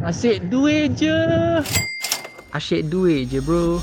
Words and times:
Asyik 0.00 0.48
duit 0.48 0.96
je. 0.96 1.12
Asyik 2.56 2.88
duit 2.88 3.28
je 3.28 3.40
bro. 3.44 3.80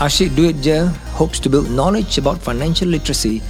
Asyik 0.00 0.32
Duit 0.36 0.54
Je 0.62 0.88
hopes 1.18 1.40
to 1.40 1.50
build 1.50 1.68
knowledge 1.74 2.18
about 2.18 2.38
financial 2.38 2.88
literacy, 2.88 3.42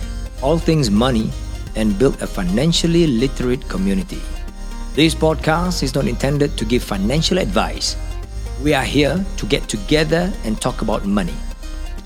all 0.42 0.58
things 0.58 0.90
money, 0.90 1.30
and 1.76 1.98
build 1.98 2.16
a 2.22 2.26
financially 2.26 3.06
literate 3.06 3.62
community. 3.68 4.18
This 4.96 5.14
podcast 5.14 5.82
is 5.84 5.94
not 5.94 6.08
intended 6.08 6.56
to 6.56 6.64
give 6.64 6.82
financial 6.82 7.38
advice. 7.38 7.96
We 8.64 8.72
are 8.72 8.82
here 8.82 9.22
to 9.36 9.46
get 9.46 9.68
together 9.68 10.32
and 10.44 10.58
talk 10.58 10.82
about 10.82 11.04
money. 11.04 11.36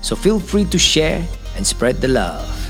So 0.01 0.13
feel 0.13 0.39
free 0.39 0.65
to 0.65 0.77
share 0.77 1.25
and 1.55 1.65
spread 1.65 2.01
the 2.01 2.09
love. 2.09 2.62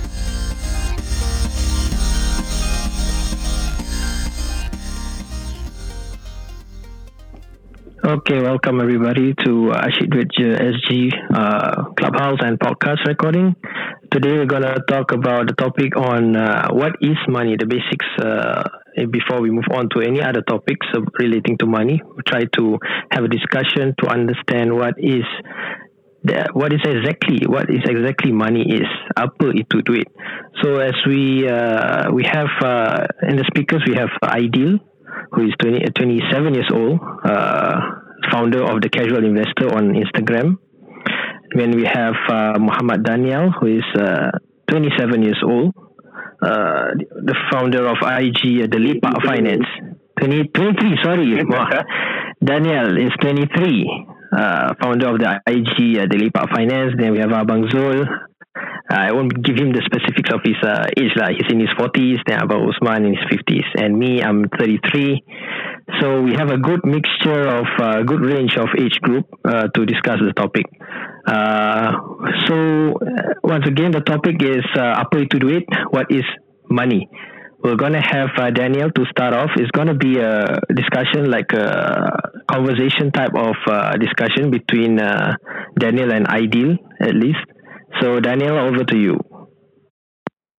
Okay, 8.06 8.42
welcome 8.42 8.82
everybody 8.82 9.34
to 9.46 9.72
uh, 9.72 9.88
Ashik 9.88 10.12
SG 10.12 11.10
uh, 11.34 11.86
Clubhouse 11.96 12.40
and 12.42 12.60
podcast 12.60 13.00
recording. 13.08 13.56
Today 14.12 14.34
we're 14.34 14.46
gonna 14.46 14.76
talk 14.90 15.14
about 15.14 15.48
the 15.48 15.54
topic 15.54 15.96
on 15.96 16.36
uh, 16.36 16.68
what 16.74 16.98
is 17.00 17.16
money, 17.30 17.56
the 17.58 17.66
basics. 17.66 18.06
Uh, 18.20 18.62
before 19.10 19.40
we 19.40 19.52
move 19.52 19.64
on 19.72 19.88
to 19.96 20.02
any 20.02 20.22
other 20.22 20.42
topics 20.42 20.86
uh, 20.94 21.00
relating 21.18 21.58
to 21.60 21.66
money, 21.66 22.02
we 22.04 22.24
try 22.28 22.44
to 22.58 22.78
have 23.12 23.24
a 23.24 23.30
discussion 23.30 23.96
to 24.04 24.10
understand 24.10 24.76
what 24.76 24.96
is 24.98 25.24
the, 26.26 26.50
what 26.52 26.74
is 26.74 26.82
exactly 26.84 27.48
what 27.48 27.70
is 27.70 27.88
exactly 27.88 28.34
money 28.34 28.68
is. 28.68 28.90
Apa 29.16 29.56
itu 29.56 29.80
duit? 29.80 30.12
So 30.60 30.84
as 30.84 31.00
we 31.08 31.48
uh, 31.48 32.12
we 32.12 32.28
have 32.28 32.52
in 33.24 33.40
the 33.40 33.48
speakers 33.48 33.80
we 33.88 33.96
have 33.96 34.12
Ideal 34.28 34.84
who 35.34 35.46
is 35.48 35.54
20, 35.62 35.80
27 35.92 36.54
years 36.54 36.70
old, 36.74 37.00
uh, 37.26 37.80
founder 38.32 38.64
of 38.64 38.82
the 38.82 38.90
Casual 38.90 39.26
Investor 39.26 39.74
on 39.74 39.94
Instagram. 39.94 40.58
Then 41.56 41.72
we 41.72 41.86
have 41.86 42.16
uh, 42.30 42.60
Muhammad 42.60 43.04
Daniel, 43.04 43.52
who 43.52 43.78
is 43.78 43.86
uh, 43.98 44.32
27 44.70 45.22
years 45.22 45.42
old, 45.44 45.74
uh, 46.42 46.92
the 46.98 47.36
founder 47.52 47.88
of 47.88 47.98
IG, 48.02 48.64
uh, 48.64 48.68
the 48.72 48.80
Lipa 48.80 49.12
Finance. 49.26 49.66
20, 50.20 50.50
23, 50.50 50.98
sorry. 51.04 51.44
Daniel 52.44 52.98
is 52.98 53.12
23, 53.22 54.08
uh, 54.36 54.74
founder 54.82 55.10
of 55.10 55.20
the 55.20 55.42
IG, 55.48 55.98
uh, 55.98 56.06
the 56.10 56.18
Lipa 56.18 56.48
Finance. 56.54 56.94
Then 56.98 57.12
we 57.14 57.20
have 57.20 57.30
Abang 57.30 57.70
Zul, 57.70 58.06
I 58.90 59.12
won't 59.12 59.34
give 59.44 59.58
him 59.58 59.74
the 59.74 59.82
specifics 59.82 60.30
of 60.30 60.42
his 60.46 60.60
uh, 60.62 60.86
age 60.94 61.14
lah. 61.18 61.34
He's 61.34 61.50
in 61.50 61.60
his 61.60 61.74
forties. 61.78 62.20
Then 62.28 62.40
Abah 62.40 62.62
Usman 62.62 63.06
in 63.06 63.18
his 63.18 63.26
fifties, 63.30 63.66
and 63.76 63.98
me, 63.98 64.22
I'm 64.22 64.46
thirty 64.60 64.80
three. 64.92 65.24
So 66.00 66.22
we 66.22 66.34
have 66.38 66.50
a 66.50 66.58
good 66.58 66.86
mixture 66.86 67.48
of 67.50 67.68
uh, 67.82 68.04
good 68.04 68.22
range 68.22 68.56
of 68.58 68.70
age 68.78 69.00
group 69.02 69.26
uh, 69.44 69.68
to 69.74 69.86
discuss 69.86 70.20
the 70.22 70.34
topic. 70.34 70.66
Uh, 71.26 71.92
so 72.46 72.56
uh, 73.02 73.34
once 73.44 73.66
again, 73.68 73.92
the 73.92 74.02
topic 74.02 74.38
is 74.44 74.64
uh, 74.78 75.02
apa 75.02 75.26
itu 75.26 75.40
duit? 75.40 75.66
What 75.92 76.12
is 76.12 76.24
money? 76.70 77.10
We're 77.64 77.80
gonna 77.80 78.04
have 78.04 78.36
uh, 78.36 78.52
Daniel 78.52 78.92
to 78.92 79.02
start 79.08 79.32
off. 79.32 79.50
It's 79.56 79.72
gonna 79.72 79.96
be 79.96 80.20
a 80.20 80.60
discussion, 80.76 81.32
like 81.32 81.48
a 81.56 82.12
conversation 82.52 83.08
type 83.16 83.32
of 83.40 83.56
uh, 83.72 83.96
discussion 83.96 84.52
between 84.52 85.00
uh, 85.00 85.40
Daniel 85.80 86.12
and 86.12 86.28
Ideal, 86.28 86.76
at 87.00 87.16
least. 87.16 87.40
So, 88.02 88.20
Daniel, 88.20 88.58
over 88.58 88.84
to 88.84 88.98
you. 88.98 89.20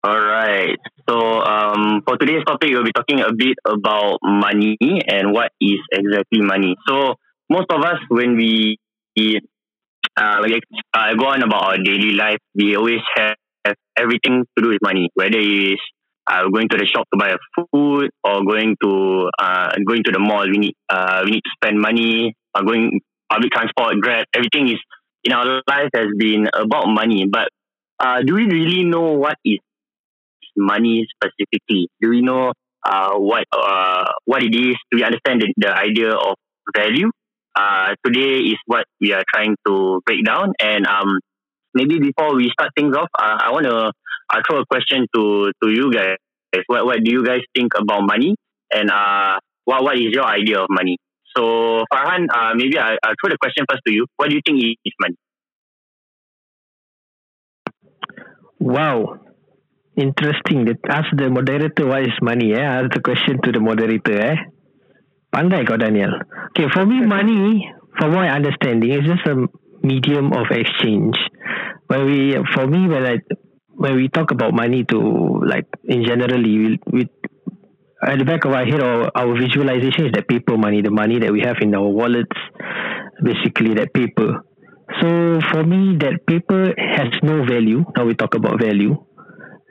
All 0.03 0.21
right. 0.21 0.79
So, 1.09 1.17
um, 1.41 2.03
for 2.07 2.17
today's 2.19 2.45
topic, 2.47 2.71
we'll 2.71 2.85
be 2.85 2.93
talking 2.93 3.21
a 3.21 3.33
bit 3.33 3.57
about 3.67 4.19
money 4.23 4.77
and 5.09 5.33
what 5.33 5.51
is 5.61 5.79
exactly 5.93 6.41
money. 6.43 6.77
So, 6.87 7.15
most 7.51 7.67
of 7.71 7.83
us, 7.83 7.99
when 8.09 8.37
we 8.37 8.79
uh, 10.17 10.41
uh, 10.95 11.15
go 11.15 11.27
on 11.27 11.43
about 11.43 11.65
our 11.65 11.77
daily 11.79 12.13
life, 12.13 12.39
we 12.55 12.77
always 12.77 13.01
have, 13.17 13.37
have 13.65 13.77
everything 13.97 14.45
to 14.57 14.63
do 14.63 14.71
with 14.71 14.79
money, 14.83 15.09
whether 15.15 15.39
it's 15.39 15.81
uh, 16.27 16.49
going 16.53 16.69
to 16.69 16.77
the 16.77 16.87
shop 16.87 17.07
to 17.13 17.19
buy 17.19 17.31
a 17.31 17.39
food 17.57 18.11
or 18.23 18.45
going 18.45 18.77
to 18.83 19.31
uh, 19.39 19.73
going 19.87 20.03
to 20.05 20.13
the 20.13 20.19
mall. 20.19 20.45
We 20.51 20.59
need 20.59 20.75
uh, 20.89 21.23
we 21.25 21.33
need 21.33 21.43
to 21.45 21.51
spend 21.57 21.81
money. 21.81 22.35
Uh, 22.55 22.63
going 22.63 23.01
public 23.31 23.51
transport, 23.53 23.97
Grab, 24.01 24.27
everything 24.35 24.69
is 24.69 24.79
in 25.25 25.33
our 25.33 25.63
life 25.69 25.91
has 25.95 26.09
been 26.17 26.49
about 26.55 26.87
money. 26.89 27.27
But 27.27 27.49
uh, 28.01 28.23
do 28.23 28.35
we 28.35 28.47
really 28.47 28.85
know 28.85 29.13
what 29.13 29.37
is 29.45 29.59
money 30.57 31.07
specifically? 31.17 31.89
Do 32.01 32.11
we 32.11 32.21
know 32.21 32.53
uh, 32.85 33.15
what 33.17 33.45
uh, 33.53 34.13
what 34.25 34.43
it 34.43 34.55
is? 34.55 34.77
Do 34.91 34.99
we 34.99 35.05
understand 35.05 35.43
the, 35.43 35.53
the 35.57 35.71
idea 35.75 36.13
of 36.13 36.37
value? 36.75 37.11
Uh, 37.57 37.95
today 38.05 38.41
is 38.51 38.59
what 38.67 38.85
we 39.01 39.13
are 39.13 39.23
trying 39.33 39.57
to 39.67 40.01
break 40.07 40.25
down. 40.25 40.53
And 40.61 40.87
um, 40.87 41.21
maybe 41.75 41.99
before 42.01 42.35
we 42.37 42.51
start 42.51 42.71
things 42.77 42.97
off, 42.97 43.09
uh, 43.19 43.39
I 43.41 43.51
want 43.53 43.67
to 43.67 43.93
uh, 44.31 44.43
throw 44.47 44.61
a 44.61 44.67
question 44.67 45.07
to 45.15 45.53
to 45.63 45.71
you 45.71 45.93
guys. 45.93 46.17
What 46.67 46.87
what 46.87 46.99
do 47.03 47.11
you 47.11 47.25
guys 47.25 47.41
think 47.55 47.73
about 47.79 48.03
money? 48.07 48.37
And 48.73 48.91
uh, 48.91 49.39
what 49.65 49.83
what 49.83 49.97
is 49.97 50.13
your 50.13 50.25
idea 50.27 50.61
of 50.61 50.67
money? 50.71 50.99
So 51.37 51.85
Farhan, 51.93 52.27
uh, 52.33 52.55
maybe 52.55 52.79
I, 52.79 52.97
I'll 53.03 53.15
throw 53.21 53.31
the 53.31 53.39
question 53.39 53.65
first 53.69 53.83
to 53.87 53.93
you. 53.93 54.07
What 54.17 54.31
do 54.31 54.37
you 54.37 54.43
think 54.47 54.59
is 54.63 54.95
money? 55.01 55.17
Wow, 58.61 59.19
interesting. 59.97 60.69
Ask 60.89 61.09
the 61.17 61.29
moderator 61.29 61.87
what 61.87 62.03
is 62.03 62.17
money. 62.23 62.55
Eh? 62.55 62.61
Ask 62.61 62.95
the 62.95 63.01
question 63.01 63.41
to 63.43 63.53
the 63.53 63.61
moderator. 63.61 64.21
Eh? 64.21 64.37
Pandai 65.35 65.67
kau 65.67 65.77
Daniel. 65.77 66.23
Okay, 66.55 66.71
for 66.73 66.87
me, 66.87 67.03
money, 67.05 67.67
from 67.99 68.15
my 68.15 68.31
understanding, 68.31 68.93
is 68.93 69.05
just 69.05 69.27
a 69.27 69.35
medium 69.83 70.33
of 70.33 70.47
exchange. 70.51 71.19
When 71.89 72.07
we, 72.07 72.39
for 72.55 72.67
me, 72.67 72.87
when 72.87 73.05
I, 73.05 73.19
when 73.75 73.97
we 73.97 74.09
talk 74.09 74.31
about 74.31 74.55
money 74.55 74.85
to 74.85 74.99
like 75.45 75.67
in 75.85 76.07
generally, 76.07 76.57
we, 76.57 76.81
we 76.91 77.09
at 78.07 78.19
the 78.19 78.25
back 78.25 78.45
of 78.45 78.53
our 78.53 78.65
head, 78.65 78.81
our, 78.81 79.11
our 79.15 79.35
visualization 79.39 80.07
is 80.07 80.13
that 80.13 80.29
paper 80.29 80.57
money, 80.57 80.83
the 80.83 80.91
money 80.91 81.19
that 81.19 81.33
we 81.33 81.41
have 81.41 81.57
in 81.61 81.75
our 81.75 81.89
wallets, 81.89 82.37
basically 83.23 83.75
that 83.75 83.93
paper. 83.93 84.45
So 85.01 85.41
for 85.51 85.65
me, 85.65 85.97
that 85.99 86.27
paper 86.27 86.75
has 86.77 87.09
no 87.23 87.45
value. 87.45 87.85
Now 87.97 88.05
we 88.05 88.15
talk 88.15 88.35
about 88.35 88.61
value. 88.61 89.05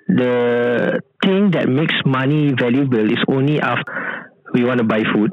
The 0.07 1.01
thing 1.23 1.51
that 1.51 1.69
makes 1.69 1.95
money 2.05 2.53
valuable 2.57 3.11
is 3.11 3.23
only 3.27 3.59
after 3.59 4.31
we 4.53 4.63
want 4.63 4.79
to 4.79 4.83
buy 4.83 5.03
food. 5.13 5.31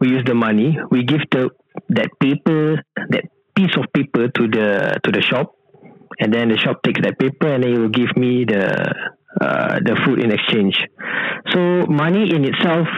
We 0.00 0.08
use 0.08 0.24
the 0.26 0.34
money. 0.34 0.76
We 0.90 1.04
give 1.04 1.20
the 1.30 1.50
that 1.90 2.08
paper, 2.20 2.82
that 3.10 3.24
piece 3.56 3.76
of 3.76 3.92
paper 3.92 4.28
to 4.28 4.48
the 4.48 5.00
to 5.02 5.10
the 5.10 5.22
shop, 5.22 5.54
and 6.20 6.32
then 6.32 6.48
the 6.48 6.56
shop 6.56 6.82
takes 6.82 7.00
that 7.02 7.18
paper 7.18 7.52
and 7.52 7.64
then 7.64 7.72
it 7.72 7.78
will 7.78 7.88
give 7.88 8.16
me 8.16 8.44
the 8.44 8.94
uh, 9.40 9.78
the 9.84 9.96
food 10.04 10.22
in 10.22 10.32
exchange. 10.32 10.76
So 11.52 11.86
money 11.86 12.34
in 12.34 12.44
itself, 12.44 12.88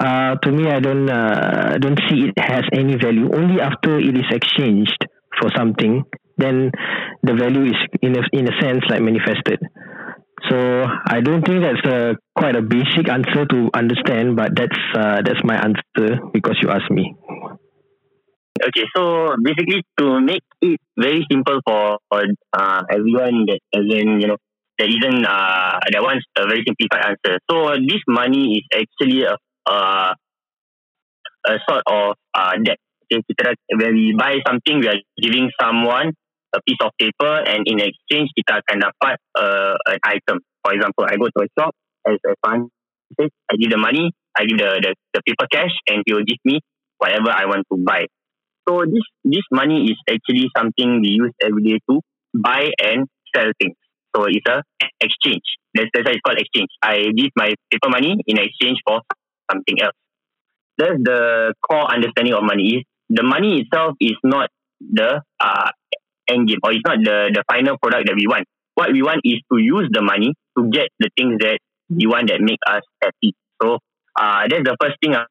uh, 0.00 0.36
to 0.36 0.50
me, 0.50 0.68
I 0.70 0.80
don't 0.80 1.08
uh, 1.08 1.78
don't 1.78 1.98
see 2.08 2.28
it 2.28 2.38
has 2.38 2.64
any 2.72 2.96
value. 2.96 3.30
Only 3.32 3.60
after 3.60 3.98
it 3.98 4.16
is 4.16 4.26
exchanged 4.30 5.06
for 5.40 5.50
something, 5.56 6.02
then 6.36 6.72
the 7.22 7.34
value 7.34 7.70
is 7.70 7.78
in 8.02 8.16
a 8.16 8.22
in 8.32 8.48
a 8.48 8.60
sense 8.60 8.84
like 8.90 9.02
manifested. 9.02 9.60
So 10.50 10.56
I 11.06 11.20
don't 11.20 11.42
think 11.46 11.62
that's 11.62 11.86
a 11.86 12.16
quite 12.36 12.56
a 12.56 12.62
basic 12.62 13.08
answer 13.08 13.46
to 13.46 13.70
understand, 13.72 14.36
but 14.36 14.52
that's 14.54 14.80
uh, 14.94 15.22
that's 15.24 15.42
my 15.44 15.56
answer 15.56 16.20
because 16.32 16.58
you 16.60 16.70
asked 16.70 16.90
me. 16.90 17.14
Okay, 18.62 18.84
so 18.94 19.34
basically 19.42 19.82
to 19.98 20.20
make 20.20 20.44
it 20.60 20.80
very 20.96 21.26
simple 21.30 21.60
for 21.66 21.98
uh, 22.12 22.82
everyone 22.90 23.46
that 23.46 23.58
doesn't, 23.72 24.20
you 24.20 24.28
know, 24.28 24.36
there 24.78 24.88
isn't 24.88 25.24
uh, 25.24 25.78
that 25.90 26.02
wants 26.02 26.26
a 26.36 26.46
very 26.46 26.62
simplified 26.66 27.14
answer. 27.14 27.38
So 27.50 27.78
this 27.78 28.02
money 28.08 28.58
is 28.58 28.64
actually 28.74 29.22
a 29.22 29.36
uh, 29.66 30.12
a 31.46 31.54
sort 31.68 31.82
of 31.86 32.16
uh, 32.34 32.52
debt. 32.62 32.78
When 33.10 33.94
we 33.94 34.14
buy 34.18 34.40
something, 34.46 34.80
we 34.80 34.88
are 34.88 34.98
giving 35.20 35.50
someone 35.60 36.12
a 36.54 36.60
piece 36.66 36.80
of 36.82 36.90
paper, 36.98 37.44
and 37.46 37.62
in 37.66 37.78
exchange, 37.78 38.32
kita 38.34 38.58
akan 38.58 38.90
dapat 38.90 39.16
uh, 39.38 39.76
an 39.86 39.98
item. 40.02 40.42
For 40.64 40.74
example, 40.74 41.04
I 41.06 41.14
go 41.20 41.28
to 41.30 41.40
a 41.44 41.48
shop 41.54 41.72
as 42.08 42.18
a 42.26 42.34
fund. 42.42 42.72
I 43.20 43.54
give 43.60 43.70
the 43.70 43.78
money, 43.78 44.10
I 44.34 44.48
give 44.48 44.58
the, 44.58 44.80
the 44.82 44.90
the 45.14 45.20
paper 45.22 45.46
cash, 45.46 45.70
and 45.86 46.02
he 46.02 46.10
will 46.16 46.26
give 46.26 46.40
me 46.42 46.58
whatever 46.98 47.30
I 47.30 47.46
want 47.46 47.68
to 47.70 47.76
buy. 47.78 48.10
So 48.66 48.82
this 48.88 49.06
this 49.22 49.46
money 49.52 49.92
is 49.92 49.98
actually 50.08 50.48
something 50.56 51.04
we 51.04 51.20
use 51.20 51.34
every 51.44 51.62
day 51.62 51.78
to 51.90 52.00
buy 52.34 52.72
and 52.82 53.06
sell 53.30 53.52
things. 53.60 53.76
So 54.14 54.24
it's 54.28 54.46
a 54.46 54.62
exchange. 55.00 55.42
That's, 55.74 55.90
that's 55.92 56.06
why 56.06 56.12
it's 56.12 56.20
called 56.24 56.38
exchange. 56.38 56.70
I 56.82 57.10
give 57.16 57.30
my 57.36 57.54
paper 57.70 57.88
money 57.88 58.16
in 58.26 58.38
exchange 58.38 58.78
for 58.86 59.00
something 59.50 59.76
else. 59.82 59.96
That's 60.78 60.98
the 61.02 61.54
core 61.68 61.92
understanding 61.92 62.34
of 62.34 62.42
money. 62.42 62.78
Is 62.78 62.82
the 63.10 63.22
money 63.22 63.60
itself 63.60 63.96
is 64.00 64.16
not 64.22 64.50
the 64.80 65.22
uh, 65.40 65.70
end 66.28 66.48
game 66.48 66.58
or 66.62 66.72
it's 66.72 66.82
not 66.86 66.98
the, 67.02 67.30
the 67.32 67.44
final 67.50 67.76
product 67.78 68.06
that 68.06 68.16
we 68.16 68.26
want. 68.26 68.46
What 68.74 68.92
we 68.92 69.02
want 69.02 69.20
is 69.24 69.40
to 69.52 69.58
use 69.58 69.88
the 69.92 70.02
money 70.02 70.34
to 70.58 70.70
get 70.70 70.88
the 70.98 71.10
things 71.16 71.38
that 71.40 71.58
we 71.88 72.06
want 72.06 72.28
that 72.28 72.40
make 72.40 72.58
us 72.66 72.82
happy. 73.02 73.34
So 73.62 73.78
uh, 74.18 74.42
that's 74.48 74.64
the 74.64 74.76
first 74.80 74.96
thing 75.02 75.14
I, 75.14 75.26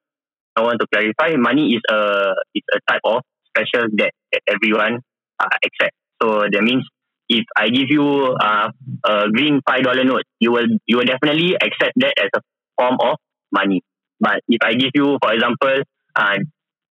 want 0.61 0.79
to 0.79 0.87
clarify. 0.87 1.35
Money 1.35 1.75
is 1.75 1.81
a 1.89 2.33
is 2.53 2.63
a 2.71 2.79
type 2.87 3.01
of 3.03 3.21
special 3.49 3.89
debt 3.95 4.11
that 4.31 4.41
everyone 4.47 4.99
uh, 5.39 5.49
accepts. 5.65 5.97
So 6.21 6.45
that 6.51 6.61
means 6.61 6.85
if 7.29 7.45
I 7.55 7.69
give 7.69 7.89
you 7.89 8.05
uh, 8.39 8.69
a 9.05 9.29
green 9.31 9.61
five 9.67 9.83
dollar 9.83 10.03
note, 10.03 10.23
you 10.39 10.51
will 10.51 10.67
you 10.85 10.97
will 10.97 11.05
definitely 11.05 11.55
accept 11.55 11.93
that 11.97 12.13
as 12.19 12.29
a 12.35 12.41
form 12.77 12.97
of 13.01 13.17
money. 13.51 13.81
But 14.19 14.41
if 14.47 14.59
I 14.63 14.73
give 14.73 14.91
you, 14.93 15.17
for 15.21 15.33
example, 15.33 15.83
uh, 16.15 16.37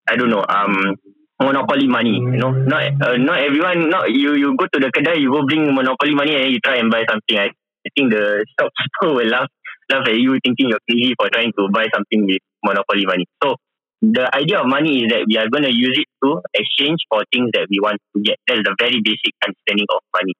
I 0.09 0.15
don't 0.15 0.29
know, 0.29 0.43
um, 0.47 0.95
monopoly 1.41 1.87
money, 1.87 2.17
you 2.19 2.37
know, 2.37 2.51
not 2.51 2.83
uh, 3.01 3.17
not 3.17 3.39
everyone, 3.39 3.89
not 3.89 4.11
you 4.11 4.35
you 4.35 4.55
go 4.57 4.65
to 4.67 4.79
the 4.79 4.91
kedai, 4.91 5.19
you 5.19 5.31
go 5.31 5.45
bring 5.45 5.73
monopoly 5.73 6.13
money 6.15 6.35
and 6.35 6.51
you 6.51 6.59
try 6.59 6.77
and 6.77 6.91
buy 6.91 7.03
something. 7.09 7.37
I, 7.37 7.47
I 7.85 7.89
think 7.95 8.11
the 8.11 8.45
shop 8.59 8.71
store 8.99 9.15
will 9.19 9.27
laugh 9.27 9.47
laugh 9.91 10.07
at 10.07 10.15
you 10.15 10.39
thinking 10.43 10.69
you're 10.69 10.83
crazy 10.89 11.13
for 11.17 11.29
trying 11.29 11.51
to 11.57 11.67
buy 11.71 11.85
something 11.93 12.25
with 12.25 12.41
monopoly 12.63 13.05
money. 13.05 13.25
So 13.43 13.55
the 14.03 14.27
idea 14.35 14.59
of 14.59 14.67
money 14.67 15.03
is 15.03 15.07
that 15.15 15.23
we 15.27 15.37
are 15.39 15.47
going 15.47 15.63
to 15.63 15.71
use 15.71 15.95
it 15.95 16.07
to 16.23 16.41
exchange 16.53 16.99
for 17.07 17.23
things 17.31 17.49
that 17.53 17.67
we 17.71 17.79
want 17.79 17.95
to 18.11 18.21
get. 18.21 18.35
That's 18.47 18.59
the 18.59 18.75
very 18.77 18.99
basic 18.99 19.31
understanding 19.39 19.87
of 19.95 20.01
money. 20.11 20.35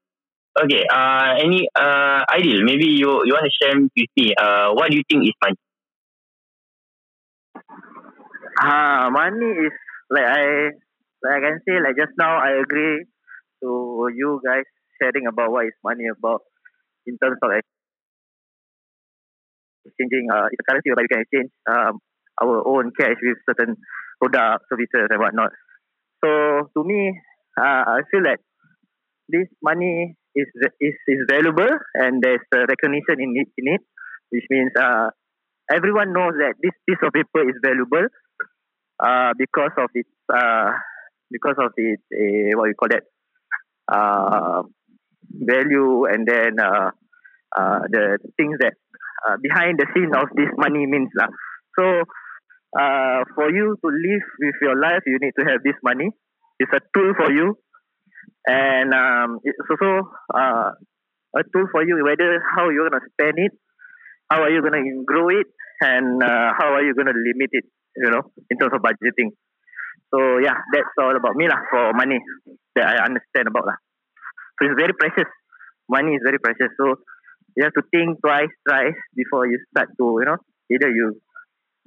Okay, 0.59 0.83
uh, 0.91 1.39
any 1.39 1.67
uh, 1.71 2.27
ideal? 2.27 2.61
Maybe 2.63 2.91
you 2.91 3.23
you 3.23 3.31
want 3.33 3.47
to 3.47 3.55
share 3.55 3.79
with 3.79 4.11
me. 4.19 4.35
Uh, 4.35 4.75
what 4.75 4.91
do 4.91 4.97
you 4.97 5.03
think 5.09 5.23
is 5.23 5.33
money? 5.39 5.55
Uh, 8.59 9.09
money 9.09 9.47
is 9.65 9.73
like 10.11 10.27
I 10.27 10.43
like 11.23 11.39
I 11.39 11.41
can 11.47 11.57
say 11.63 11.79
like 11.79 11.95
just 11.95 12.13
now 12.19 12.37
I 12.37 12.59
agree 12.59 13.07
to 13.63 14.09
you 14.13 14.41
guys 14.45 14.67
sharing 14.99 15.25
about 15.25 15.51
what 15.51 15.65
is 15.65 15.73
money 15.83 16.05
about 16.11 16.41
in 17.07 17.17
terms 17.17 17.39
of 17.41 17.49
exchanging 19.87 20.27
uh, 20.31 20.47
it's 20.51 20.61
currency 20.67 20.91
whereby 20.91 21.03
we 21.03 21.07
can 21.07 21.21
exchange 21.23 21.49
um, 21.65 21.99
our 22.41 22.65
own 22.67 22.91
cash 22.99 23.17
with 23.21 23.37
certain 23.49 23.75
product 24.21 24.65
services 24.69 25.07
and 25.09 25.19
whatnot. 25.19 25.51
So 26.23 26.69
to 26.77 26.83
me, 26.83 27.19
uh, 27.57 27.83
I 27.97 28.01
feel 28.09 28.23
that 28.23 28.39
this 29.29 29.47
money 29.61 30.15
is 30.35 30.47
is 30.81 30.95
is 31.07 31.19
valuable 31.29 31.69
and 31.93 32.21
there's 32.21 32.41
a 32.53 32.65
recognition 32.65 33.19
in 33.19 33.33
it, 33.37 33.49
in 33.57 33.73
it 33.75 33.81
which 34.29 34.45
means 34.49 34.71
uh, 34.79 35.09
everyone 35.71 36.13
knows 36.13 36.33
that 36.39 36.55
this 36.61 36.73
piece 36.87 37.01
of 37.03 37.13
paper 37.13 37.47
is 37.47 37.55
valuable 37.63 38.07
uh, 38.99 39.31
because 39.37 39.71
of 39.77 39.89
its 39.93 40.09
uh, 40.33 40.71
because 41.31 41.55
of 41.59 41.71
its 41.77 42.01
uh, 42.11 42.57
what 42.57 42.67
you 42.67 42.75
call 42.75 42.89
that 42.89 43.03
uh, 43.91 44.63
value 45.29 46.05
and 46.05 46.27
then 46.27 46.59
uh, 46.59 46.89
uh, 47.55 47.79
the 47.89 48.17
things 48.37 48.57
that 48.59 48.73
uh, 49.27 49.37
behind 49.41 49.79
the 49.79 49.87
scene 49.93 50.11
of 50.15 50.27
this 50.35 50.49
money 50.57 50.85
means 50.85 51.09
lah. 51.15 51.27
So 51.77 52.03
uh, 52.79 53.21
for 53.35 53.53
you 53.53 53.77
to 53.77 53.87
live 53.87 54.25
with 54.39 54.57
your 54.61 54.77
life, 54.79 55.01
you 55.05 55.17
need 55.21 55.33
to 55.37 55.45
have 55.45 55.61
this 55.63 55.77
money. 55.83 56.09
It's 56.59 56.71
a 56.73 56.81
tool 56.93 57.13
for 57.17 57.31
you, 57.31 57.57
and 58.47 58.93
um, 58.93 59.39
it's 59.43 59.57
also 59.69 60.09
uh, 60.33 60.71
a 61.37 61.43
tool 61.53 61.67
for 61.71 61.85
you 61.85 62.01
whether 62.03 62.41
how 62.55 62.69
you're 62.69 62.89
gonna 62.89 63.03
spend 63.13 63.37
it, 63.37 63.51
how 64.29 64.41
are 64.41 64.49
you 64.49 64.61
gonna 64.61 64.81
grow 65.05 65.29
it, 65.29 65.47
and 65.81 66.21
uh, 66.23 66.53
how 66.57 66.73
are 66.73 66.83
you 66.83 66.93
gonna 66.95 67.13
limit 67.13 67.49
it. 67.51 67.65
You 67.95 68.09
know, 68.09 68.21
in 68.49 68.57
terms 68.57 68.73
of 68.73 68.81
budgeting. 68.81 69.37
So 70.13 70.37
yeah, 70.41 70.57
that's 70.73 70.93
all 70.97 71.15
about 71.15 71.35
me 71.35 71.47
lah 71.47 71.61
for 71.69 71.93
money 71.93 72.17
that 72.75 72.85
I 72.85 73.05
understand 73.05 73.49
about 73.49 73.65
lah. 73.69 73.77
So 74.57 74.69
it's 74.69 74.77
very 74.77 74.93
precious. 74.97 75.29
Money 75.89 76.17
is 76.17 76.21
very 76.25 76.39
precious. 76.41 76.73
So 76.77 76.97
you 77.57 77.65
have 77.65 77.73
to 77.73 77.85
think 77.93 78.17
twice, 78.21 78.49
thrice 78.65 78.97
before 79.13 79.45
you 79.45 79.61
start 79.69 79.89
to 79.93 80.05
you 80.21 80.25
know 80.25 80.37
either 80.73 80.89
you 80.89 81.21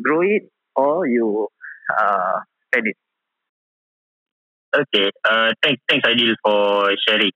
grow 0.03 0.23
it 0.23 0.47
or 0.76 1.06
you 1.06 1.49
uh, 1.99 2.40
spend 2.69 2.88
it. 2.88 2.96
Okay. 4.75 5.11
Uh, 5.25 5.52
thanks, 5.62 5.81
thanks, 5.88 6.06
Adil, 6.08 6.34
for 6.44 6.90
sharing. 7.06 7.31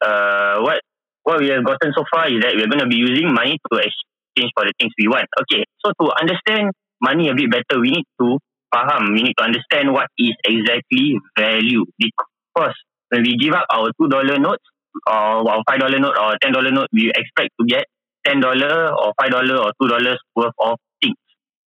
Uh, 0.00 0.60
what 0.60 0.80
what 1.24 1.40
we 1.40 1.48
have 1.48 1.64
gotten 1.64 1.92
so 1.94 2.04
far 2.10 2.28
is 2.28 2.40
that 2.40 2.54
we're 2.54 2.70
going 2.70 2.80
to 2.80 2.86
be 2.86 2.96
using 2.96 3.34
money 3.34 3.58
to 3.70 3.78
exchange 3.78 4.52
for 4.54 4.64
the 4.64 4.72
things 4.78 4.92
we 4.98 5.08
want. 5.08 5.26
Okay. 5.42 5.64
So 5.84 5.92
to 6.00 6.12
understand 6.20 6.70
money 7.02 7.28
a 7.28 7.34
bit 7.34 7.50
better, 7.50 7.80
we 7.80 7.90
need 7.90 8.06
to 8.20 8.38
faham. 8.72 9.12
We 9.12 9.22
need 9.22 9.34
to 9.38 9.44
understand 9.44 9.92
what 9.92 10.06
is 10.18 10.34
exactly 10.46 11.18
value. 11.36 11.84
Because 11.98 12.74
when 13.10 13.22
we 13.22 13.36
give 13.36 13.54
up 13.54 13.66
our 13.70 13.90
two 14.00 14.08
dollar 14.08 14.38
notes 14.38 14.64
or 15.06 15.50
our 15.50 15.62
five 15.68 15.80
dollar 15.80 15.98
note 15.98 16.16
or 16.16 16.36
ten 16.40 16.52
dollar 16.52 16.70
note, 16.70 16.88
we 16.92 17.10
expect 17.10 17.50
to 17.60 17.66
get 17.66 17.84
ten 18.24 18.40
dollar 18.40 18.94
or 18.94 19.12
five 19.20 19.30
dollar 19.30 19.58
or 19.58 19.72
two 19.82 19.88
dollars 19.88 20.18
worth 20.36 20.54
of 20.60 20.78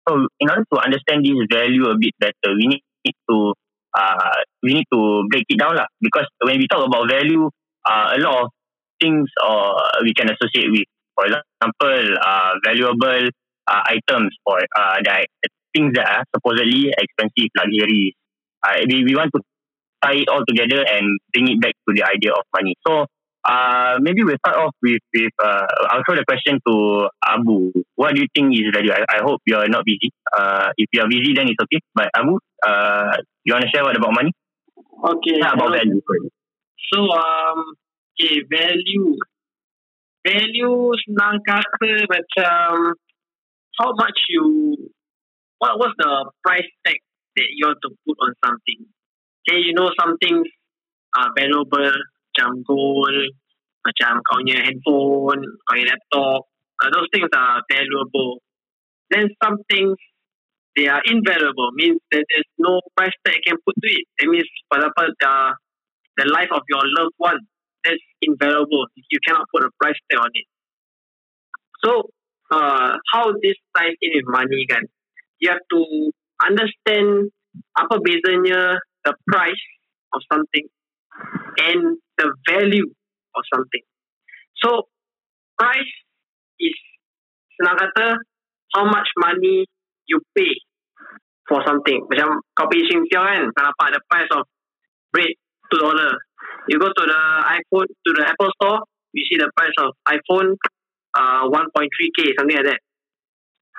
so 0.08 0.28
in 0.40 0.50
order 0.50 0.66
to 0.74 0.78
understand 0.80 1.26
this 1.26 1.38
value 1.52 1.86
a 1.90 1.98
bit 1.98 2.14
better, 2.20 2.56
we 2.56 2.68
need 2.68 3.16
to 3.30 3.54
uh, 3.98 4.40
we 4.64 4.74
need 4.74 4.88
to 4.92 5.24
break 5.30 5.46
it 5.50 5.60
down 5.60 5.76
lah. 5.76 5.86
Because 6.00 6.26
when 6.44 6.58
we 6.58 6.68
talk 6.68 6.86
about 6.86 7.10
value, 7.10 7.50
uh, 7.86 8.16
a 8.16 8.20
lot 8.20 8.44
of 8.44 8.48
things 9.02 9.28
uh, 9.44 10.00
we 10.04 10.14
can 10.14 10.30
associate 10.32 10.72
with. 10.72 10.88
For 11.16 11.28
example, 11.28 12.02
uh, 12.24 12.52
valuable 12.64 13.30
uh, 13.68 13.82
items 13.86 14.32
for 14.48 14.58
uh, 14.58 14.98
that 15.04 15.28
things 15.76 15.94
that 15.96 16.08
are 16.08 16.24
supposedly 16.36 16.92
expensive 16.92 17.52
luxuries. 17.58 18.14
Uh, 18.64 18.80
we, 18.88 19.04
we 19.04 19.16
want 19.16 19.32
to 19.36 19.42
tie 20.04 20.18
it 20.18 20.30
all 20.30 20.44
together 20.48 20.84
and 20.88 21.20
bring 21.34 21.48
it 21.52 21.62
back 21.62 21.74
to 21.88 21.94
the 21.94 22.04
idea 22.04 22.32
of 22.32 22.44
money. 22.56 22.76
So 22.88 23.06
uh, 23.44 23.98
maybe 24.00 24.24
we'll 24.24 24.38
start 24.38 24.58
off 24.58 24.76
with, 24.82 25.02
with 25.14 25.34
uh, 25.44 25.66
I'll 25.90 26.04
throw 26.06 26.16
the 26.16 26.26
question 26.28 26.60
to 26.68 27.10
Abu. 27.26 27.72
What 27.96 28.14
do 28.16 28.22
you 28.22 28.28
think 28.36 28.54
is 28.54 28.70
value? 28.74 28.92
I, 28.94 29.18
I 29.18 29.20
hope 29.24 29.42
you're 29.46 29.68
not 29.68 29.86
busy. 29.86 30.12
Uh, 30.32 30.70
if 30.78 30.88
you're 30.94 31.10
busy, 31.10 31.34
then 31.34 31.50
it's 31.50 31.58
okay. 31.64 31.80
But 31.96 32.10
Abu, 32.16 32.38
uh, 32.66 33.18
you 33.44 33.54
want 33.54 33.66
to 33.66 33.70
share 33.74 33.84
what 33.84 33.98
about 33.98 34.14
money? 34.14 34.32
Okay. 35.04 35.42
Yeah, 35.42 35.54
about 35.54 35.72
value. 35.74 36.02
So, 36.94 37.00
um, 37.02 37.74
okay, 38.14 38.46
value. 38.46 39.18
Value 40.22 40.94
senang 41.02 41.42
kata 41.42 42.06
macam 42.06 42.94
how 43.82 43.90
much 43.98 44.20
you, 44.30 44.78
what 45.58 45.82
was 45.82 45.90
the 45.98 46.30
price 46.46 46.70
tag 46.86 47.02
that 47.38 47.50
you 47.58 47.66
want 47.66 47.82
to 47.82 47.90
put 48.06 48.18
on 48.22 48.34
something? 48.46 48.86
Okay, 49.42 49.66
you 49.66 49.74
know 49.74 49.90
something 49.98 50.46
uh, 51.18 51.30
valuable 51.34 51.90
macam 52.32 52.64
gold, 52.64 53.36
macam 53.84 54.24
kau 54.24 54.40
punya 54.40 54.64
handphone, 54.64 55.44
kau 55.44 55.74
punya 55.76 55.92
laptop. 55.92 56.42
Uh, 56.82 56.90
those 56.90 57.10
things 57.12 57.30
are 57.36 57.62
valuable. 57.68 58.42
Then 59.12 59.28
some 59.44 59.60
things, 59.70 60.00
they 60.80 60.88
are 60.88 61.04
invaluable. 61.06 61.70
Means 61.76 62.00
that 62.16 62.24
there's 62.32 62.52
no 62.58 62.80
price 62.96 63.14
tag 63.28 63.44
you 63.44 63.54
can 63.54 63.60
put 63.62 63.76
to 63.76 63.88
it. 63.92 64.06
It 64.24 64.28
means, 64.32 64.48
for 64.72 64.80
example, 64.80 65.12
the, 65.20 65.34
the 66.18 66.26
life 66.32 66.50
of 66.56 66.64
your 66.72 66.82
loved 66.98 67.14
one, 67.18 67.40
that's 67.84 68.02
invaluable. 68.24 68.88
You 68.96 69.20
cannot 69.28 69.46
put 69.54 69.68
a 69.68 69.70
price 69.78 70.00
tag 70.10 70.24
on 70.24 70.32
it. 70.34 70.48
So, 71.84 72.10
uh, 72.50 72.98
how 73.14 73.34
this 73.44 73.60
ties 73.76 74.00
in 74.02 74.12
with 74.16 74.30
money 74.32 74.66
kan? 74.70 74.88
You 75.44 75.52
have 75.52 75.66
to 75.74 75.82
understand 76.46 77.34
apa 77.76 78.00
bezanya 78.00 78.80
the 79.04 79.14
price 79.28 79.66
of 80.14 80.22
something 80.32 80.66
and 81.58 81.98
the 82.22 82.30
value 82.46 82.86
of 83.34 83.44
something. 83.50 83.82
So, 84.62 84.86
price 85.58 85.94
is 86.62 86.78
senang 87.58 87.82
how 88.74 88.86
much 88.86 89.10
money 89.18 89.66
you 90.06 90.22
pay 90.38 90.54
for 91.50 91.60
something. 91.66 92.06
Macam 92.08 92.40
kau 92.54 92.70
pergi 92.70 92.88
Shingxiao 92.88 93.26
kan, 93.26 93.44
kau 93.52 93.64
nampak 93.66 93.90
the 93.98 94.02
price 94.08 94.32
of 94.32 94.46
bread 95.12 95.34
$2. 95.74 96.70
You 96.70 96.78
go 96.78 96.88
to 96.88 97.04
the 97.04 97.22
iPhone, 97.58 97.90
to 97.90 98.12
the 98.14 98.24
Apple 98.28 98.52
store, 98.62 98.80
you 99.14 99.24
see 99.28 99.38
the 99.38 99.50
price 99.58 99.76
of 99.82 99.96
iPhone 100.08 100.56
uh, 101.16 101.44
1.3K, 101.50 102.38
something 102.38 102.56
like 102.56 102.68
that. 102.72 102.80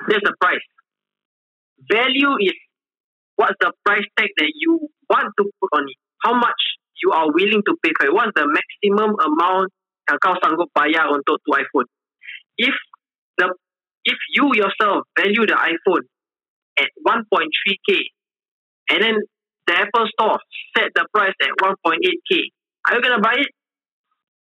That's 0.09 0.25
the 0.25 0.35
price. 0.41 0.65
Value 1.91 2.37
is 2.41 2.57
what's 3.37 3.57
the 3.61 3.73
price 3.85 4.05
tag 4.19 4.29
that 4.37 4.53
you 4.55 4.89
want 5.09 5.33
to 5.39 5.45
put 5.61 5.71
on 5.73 5.85
it. 5.89 5.99
How 6.23 6.35
much 6.35 6.61
you 7.03 7.11
are 7.11 7.27
willing 7.35 7.63
to 7.67 7.73
pay 7.83 7.93
for 7.99 8.07
it. 8.07 8.15
What's 8.15 8.33
the 8.39 8.47
maximum 8.47 9.19
amount 9.19 9.75
yang 10.09 10.19
kau 10.23 10.35
sanggup 10.39 10.71
bayar 10.73 11.11
untuk 11.11 11.43
tu 11.43 11.51
iPhone? 11.53 11.89
If 12.57 12.75
the 13.39 13.51
if 14.07 14.19
you 14.35 14.55
yourself 14.55 15.07
value 15.19 15.47
the 15.47 15.59
iPhone 15.59 16.05
at 16.79 16.91
1.3k 17.03 17.89
and 18.91 18.99
then 19.03 19.17
the 19.67 19.75
Apple 19.79 20.07
Store 20.19 20.39
set 20.75 20.91
the 20.95 21.07
price 21.15 21.35
at 21.39 21.53
1.8k, 21.59 22.31
are 22.87 22.93
you 22.99 23.03
gonna 23.03 23.23
buy 23.23 23.39
it? 23.39 23.51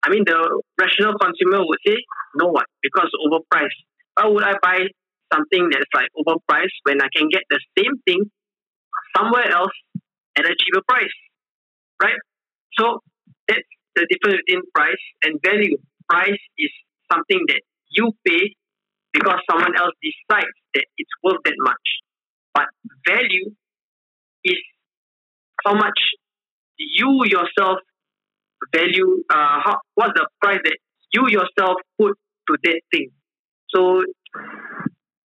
I 0.03 0.09
mean, 0.09 0.23
the 0.25 0.39
rational 0.79 1.13
consumer 1.19 1.61
would 1.61 1.81
say 1.85 1.97
no 2.35 2.47
one 2.47 2.65
because 2.81 3.09
overpriced. 3.21 3.79
Why 4.15 4.27
would 4.27 4.43
I 4.43 4.55
buy 4.61 4.87
something 5.33 5.69
that's 5.71 5.91
like 5.93 6.09
overpriced 6.17 6.79
when 6.83 7.01
I 7.01 7.07
can 7.15 7.29
get 7.29 7.43
the 7.49 7.59
same 7.77 7.95
thing 8.07 8.31
somewhere 9.15 9.49
else 9.51 9.75
at 10.37 10.45
a 10.45 10.55
cheaper 10.57 10.81
price, 10.87 11.15
right? 12.01 12.17
So 12.77 12.99
that's 13.47 13.67
the 13.95 14.07
difference 14.09 14.41
between 14.45 14.63
price 14.73 15.03
and 15.23 15.39
value. 15.43 15.77
Price 16.09 16.39
is 16.57 16.71
something 17.11 17.39
that 17.47 17.61
you 17.89 18.11
pay 18.25 18.55
because 19.13 19.39
someone 19.49 19.75
else 19.77 19.93
decides 20.01 20.55
that 20.73 20.85
it's 20.97 21.09
worth 21.23 21.37
that 21.43 21.55
much. 21.59 21.87
But 22.53 22.67
value 23.07 23.51
is 24.43 24.59
how 25.65 25.73
much 25.73 25.99
you 26.77 27.23
yourself 27.25 27.79
value, 28.73 29.23
uh, 29.29 29.59
how, 29.63 29.77
what's 29.95 30.13
the 30.15 30.27
price 30.41 30.59
that 30.63 30.77
you 31.13 31.27
yourself 31.27 31.77
put 31.99 32.13
to 32.47 32.57
that 32.63 32.81
thing. 32.91 33.09
So, 33.69 34.03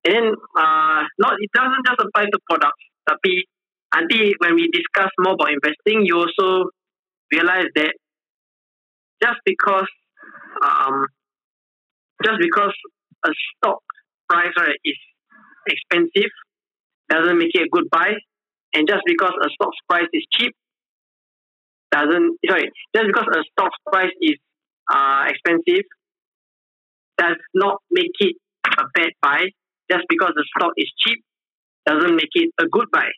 and 0.05 0.15
then, 0.15 0.33
uh, 0.57 1.03
not, 1.19 1.35
it 1.39 1.51
doesn't 1.55 1.87
just 1.87 2.01
apply 2.01 2.27
to 2.27 2.39
products, 2.49 2.85
nanti 3.95 4.35
when 4.39 4.55
we 4.55 4.69
discuss 4.73 5.11
more 5.19 5.35
about 5.35 5.53
investing, 5.53 6.05
you 6.05 6.17
also 6.19 6.71
realize 7.33 7.67
that 7.75 7.95
just 9.23 9.39
because, 9.45 9.89
um, 10.63 11.07
just 12.25 12.39
because 12.41 12.73
a 13.25 13.31
stock 13.57 13.83
price 14.29 14.53
right, 14.59 14.77
is 14.85 14.97
expensive 15.67 16.31
doesn't 17.11 17.39
make 17.39 17.55
it 17.55 17.63
a 17.63 17.69
good 17.71 17.89
buy. 17.91 18.15
And 18.75 18.87
just 18.89 19.03
because 19.07 19.33
a 19.43 19.49
stock's 19.55 19.79
price 19.89 20.09
is 20.13 20.25
cheap 20.33 20.55
doesn't 21.93 22.39
sorry, 22.49 22.71
just 22.95 23.07
because 23.07 23.27
a 23.33 23.43
stock's 23.53 23.79
price 23.91 24.13
is 24.21 24.37
uh, 24.93 25.25
expensive 25.29 25.85
does 27.19 27.37
not 27.55 27.79
make 27.91 28.13
it 28.21 28.37
a 28.79 28.85
bad 28.95 29.11
buy. 29.23 29.47
Just 29.91 30.05
because 30.09 30.33
the 30.35 30.45
stock 30.57 30.73
is 30.77 30.91
cheap 30.99 31.23
doesn't 31.87 32.17
make 32.17 32.35
it 32.35 32.51
a 32.61 32.67
good 32.67 32.87
buy. 32.93 33.09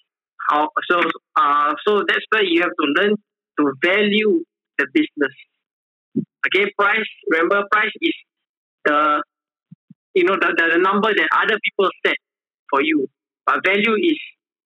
How 0.50 0.68
so 0.90 1.00
uh 1.36 1.74
so 1.86 2.02
that's 2.06 2.24
why 2.30 2.40
you 2.44 2.62
have 2.62 2.70
to 2.70 2.86
learn 3.02 3.14
to 3.58 3.72
value 3.84 4.44
the 4.78 4.86
business. 4.92 5.34
Okay, 6.46 6.70
price 6.78 7.08
remember 7.30 7.64
price 7.70 7.92
is 8.00 8.14
the 8.84 9.22
you 10.14 10.24
know 10.24 10.36
the, 10.40 10.54
the, 10.56 10.64
the 10.74 10.80
number 10.80 11.08
that 11.08 11.28
other 11.34 11.58
people 11.64 11.90
set 12.04 12.16
for 12.70 12.82
you. 12.82 13.06
But 13.46 13.64
value 13.64 13.96
is 13.96 14.18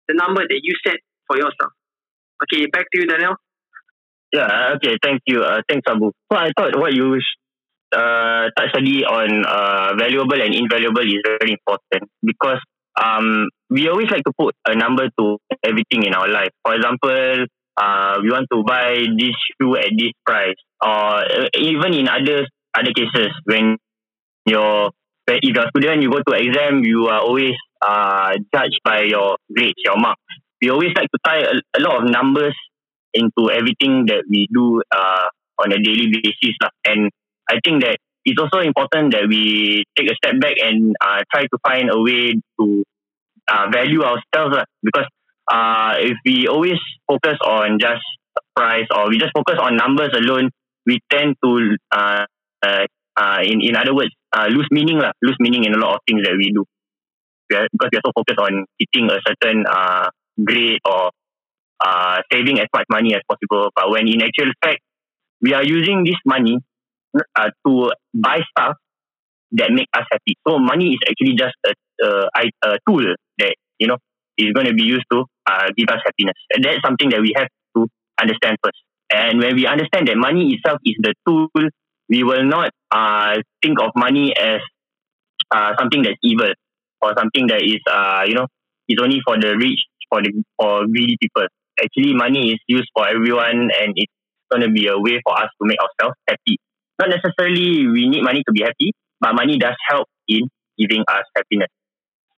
the 0.08 0.16
number 0.16 0.42
that 0.42 0.60
you 0.62 0.74
set 0.86 0.98
for 1.28 1.38
yourself. 1.38 1.74
Okay, 2.44 2.66
back 2.68 2.86
to 2.92 3.00
you, 3.00 3.08
Daniel. 3.08 3.36
Yeah, 4.34 4.76
okay, 4.76 4.98
thank 5.04 5.22
you. 5.28 5.44
Uh, 5.44 5.62
thanks, 5.68 5.86
Abu. 5.88 6.12
So 6.32 6.38
I 6.38 6.52
thought 6.58 6.80
what 6.80 6.94
you 6.94 7.20
uh, 7.92 8.50
touched 8.58 8.76
on 8.76 9.46
uh, 9.46 9.94
valuable 9.98 10.42
and 10.42 10.56
invaluable 10.56 11.02
is 11.02 11.22
very 11.26 11.52
important 11.52 12.10
because 12.24 12.60
um, 13.02 13.48
we 13.70 13.90
always 13.90 14.10
like 14.10 14.24
to 14.24 14.32
put 14.38 14.56
a 14.66 14.76
number 14.76 15.10
to 15.20 15.38
everything 15.64 16.04
in 16.04 16.14
our 16.14 16.28
life. 16.28 16.52
For 16.64 16.76
example, 16.76 17.46
uh, 17.78 18.20
we 18.22 18.30
want 18.32 18.48
to 18.52 18.64
buy 18.64 18.96
this 19.18 19.36
shoe 19.60 19.76
at 19.78 19.92
this 19.98 20.12
price, 20.26 20.60
or 20.82 21.24
uh, 21.24 21.50
even 21.56 21.94
in 21.94 22.08
other 22.08 22.48
other 22.74 22.92
cases 22.96 23.32
when 23.46 23.78
you're 24.46 24.92
if 25.28 25.56
you're 25.56 25.66
a 25.66 25.70
student, 25.70 26.02
you 26.02 26.10
go 26.10 26.20
to 26.20 26.34
exam, 26.36 26.84
you 26.84 27.08
are 27.08 27.22
always 27.22 27.56
uh, 27.82 28.34
judged 28.54 28.80
by 28.84 29.04
your 29.04 29.38
grades, 29.54 29.80
your 29.86 29.98
marks. 29.98 30.22
We 30.62 30.70
always 30.70 30.92
like 30.96 31.08
to 31.10 31.20
tie 31.24 31.40
a, 31.40 31.54
a 31.78 31.82
lot 31.82 32.04
of 32.04 32.10
numbers 32.10 32.56
into 33.14 33.50
everything 33.52 34.06
that 34.08 34.24
we 34.30 34.48
do 34.54 34.82
uh, 34.92 35.28
on 35.60 35.72
a 35.72 35.80
daily 35.80 36.12
basis. 36.12 36.56
Lah. 36.62 36.70
And 36.86 37.10
I 37.50 37.60
think 37.64 37.84
that 37.84 37.98
it's 38.26 38.40
also 38.40 38.60
important 38.60 39.14
that 39.14 39.28
we 39.28 39.84
take 39.98 40.10
a 40.10 40.16
step 40.16 40.40
back 40.40 40.56
and 40.62 40.96
uh, 41.02 41.24
try 41.32 41.44
to 41.44 41.58
find 41.66 41.90
a 41.90 42.00
way 42.00 42.36
to 42.60 42.84
uh, 43.48 43.66
value 43.72 44.04
ourselves. 44.04 44.56
Lah. 44.58 44.66
Because 44.84 45.08
uh, 45.50 45.96
if 45.98 46.18
we 46.26 46.48
always 46.48 46.78
focus 47.08 47.38
on 47.46 47.80
just 47.80 48.04
price 48.56 48.88
or 48.96 49.10
we 49.10 49.18
just 49.18 49.32
focus 49.34 49.56
on 49.62 49.76
numbers 49.76 50.12
alone, 50.14 50.50
we 50.86 51.00
tend 51.12 51.36
to, 51.44 51.78
uh, 51.92 52.26
uh, 52.64 52.86
uh, 53.18 53.40
in, 53.44 53.62
in 53.62 53.76
other 53.76 53.94
words, 53.96 54.12
uh, 54.34 54.48
lose 54.48 54.68
meaning 54.72 54.98
lah, 54.98 55.12
lose 55.22 55.38
meaning 55.40 55.64
in 55.64 55.74
a 55.74 55.78
lot 55.78 55.96
of 55.96 56.00
things 56.08 56.24
that 56.24 56.36
we 56.38 56.52
do. 56.52 56.66
We 57.50 57.58
are, 57.58 57.68
because 57.72 57.90
we 57.92 57.98
are 57.98 58.06
so 58.06 58.12
focused 58.16 58.40
on 58.40 58.66
hitting 58.80 59.10
a 59.10 59.20
certain 59.28 59.66
uh, 59.68 60.10
grade 60.44 60.80
or 60.86 61.12
uh, 61.84 62.22
saving 62.32 62.60
as 62.60 62.68
much 62.74 62.86
money 62.90 63.14
as 63.16 63.22
possible. 63.28 63.70
But 63.76 63.90
when 63.90 64.08
in 64.08 64.22
actual 64.22 64.52
fact, 64.64 64.80
we 65.42 65.54
are 65.54 65.64
using 65.64 66.04
this 66.06 66.20
money 66.26 66.58
uh, 67.36 67.50
to 67.68 67.92
buy 68.14 68.40
stuff 68.56 68.78
that 69.54 69.72
make 69.72 69.88
us 69.94 70.06
happy. 70.12 70.38
So 70.48 70.60
money 70.60 70.94
is 70.94 71.00
actually 71.10 71.36
just 71.36 71.56
a, 71.66 71.74
a, 72.06 72.44
a 72.64 72.78
tool 72.88 73.04
that 73.40 73.56
you 73.80 73.88
know 73.88 73.98
is 74.38 74.54
going 74.54 74.68
to 74.68 74.74
be 74.74 74.84
used 74.84 75.06
to 75.12 75.26
uh, 75.46 75.68
give 75.78 75.90
us 75.90 76.02
happiness. 76.06 76.36
And 76.54 76.64
that's 76.64 76.82
something 76.86 77.10
that 77.10 77.22
we 77.22 77.34
have 77.36 77.48
to 77.76 77.88
understand 78.20 78.58
first. 78.64 78.78
And 79.12 79.40
when 79.40 79.56
we 79.56 79.68
understand 79.68 80.08
that 80.08 80.18
money 80.18 80.56
itself 80.56 80.80
is 80.86 80.96
the 81.00 81.14
tool 81.28 81.50
we 82.10 82.24
will 82.24 82.44
not 82.44 82.72
uh, 82.92 83.40
think 83.64 83.80
of 83.80 83.92
money 83.96 84.34
as 84.38 84.60
uh, 85.50 85.72
something 85.80 86.04
that's 86.04 86.20
evil 86.22 86.52
or 87.02 87.14
something 87.18 87.48
that 87.48 87.64
is 87.64 87.80
uh, 87.90 88.24
you 88.28 88.36
know 88.36 88.48
is 88.90 89.00
only 89.02 89.20
for 89.26 89.40
the 89.40 89.56
rich 89.58 89.80
for 90.10 90.22
the 90.22 90.32
for 90.60 90.86
greedy 90.88 91.18
people. 91.22 91.48
Actually, 91.82 92.14
money 92.14 92.52
is 92.52 92.60
used 92.68 92.90
for 92.94 93.08
everyone, 93.08 93.72
and 93.72 93.96
it's 93.96 94.12
going 94.52 94.62
to 94.62 94.70
be 94.70 94.88
a 94.88 95.00
way 95.00 95.20
for 95.24 95.34
us 95.40 95.50
to 95.60 95.64
make 95.64 95.80
ourselves 95.80 96.20
happy. 96.28 96.60
Not 97.00 97.10
necessarily 97.10 97.88
we 97.88 98.10
need 98.10 98.24
money 98.24 98.44
to 98.46 98.52
be 98.52 98.62
happy, 98.62 98.92
but 99.20 99.34
money 99.34 99.58
does 99.58 99.76
help 99.88 100.08
in 100.28 100.48
giving 100.78 101.02
us 101.08 101.24
happiness. 101.36 101.70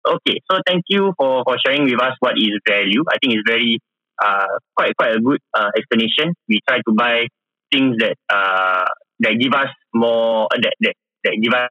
Okay, 0.04 0.44
so 0.52 0.60
thank 0.68 0.84
you 0.90 1.14
for, 1.18 1.44
for 1.48 1.56
sharing 1.66 1.86
with 1.86 2.02
us 2.02 2.12
what 2.20 2.36
is 2.38 2.52
value. 2.68 3.04
I 3.08 3.16
think 3.22 3.34
it's 3.40 3.48
very 3.48 3.80
uh, 4.22 4.60
quite 4.76 4.96
quite 4.98 5.16
a 5.16 5.20
good 5.20 5.40
uh, 5.56 5.72
explanation. 5.78 6.36
We 6.50 6.60
try 6.68 6.80
to 6.84 6.92
buy 6.92 7.28
things 7.72 7.96
that 8.00 8.16
uh, 8.28 8.86
that 9.20 9.40
give 9.40 9.54
us 9.54 9.72
more 9.94 10.46
uh, 10.52 10.60
that, 10.62 10.76
that 10.82 10.96
that 11.24 11.40
give 11.42 11.54
us 11.54 11.70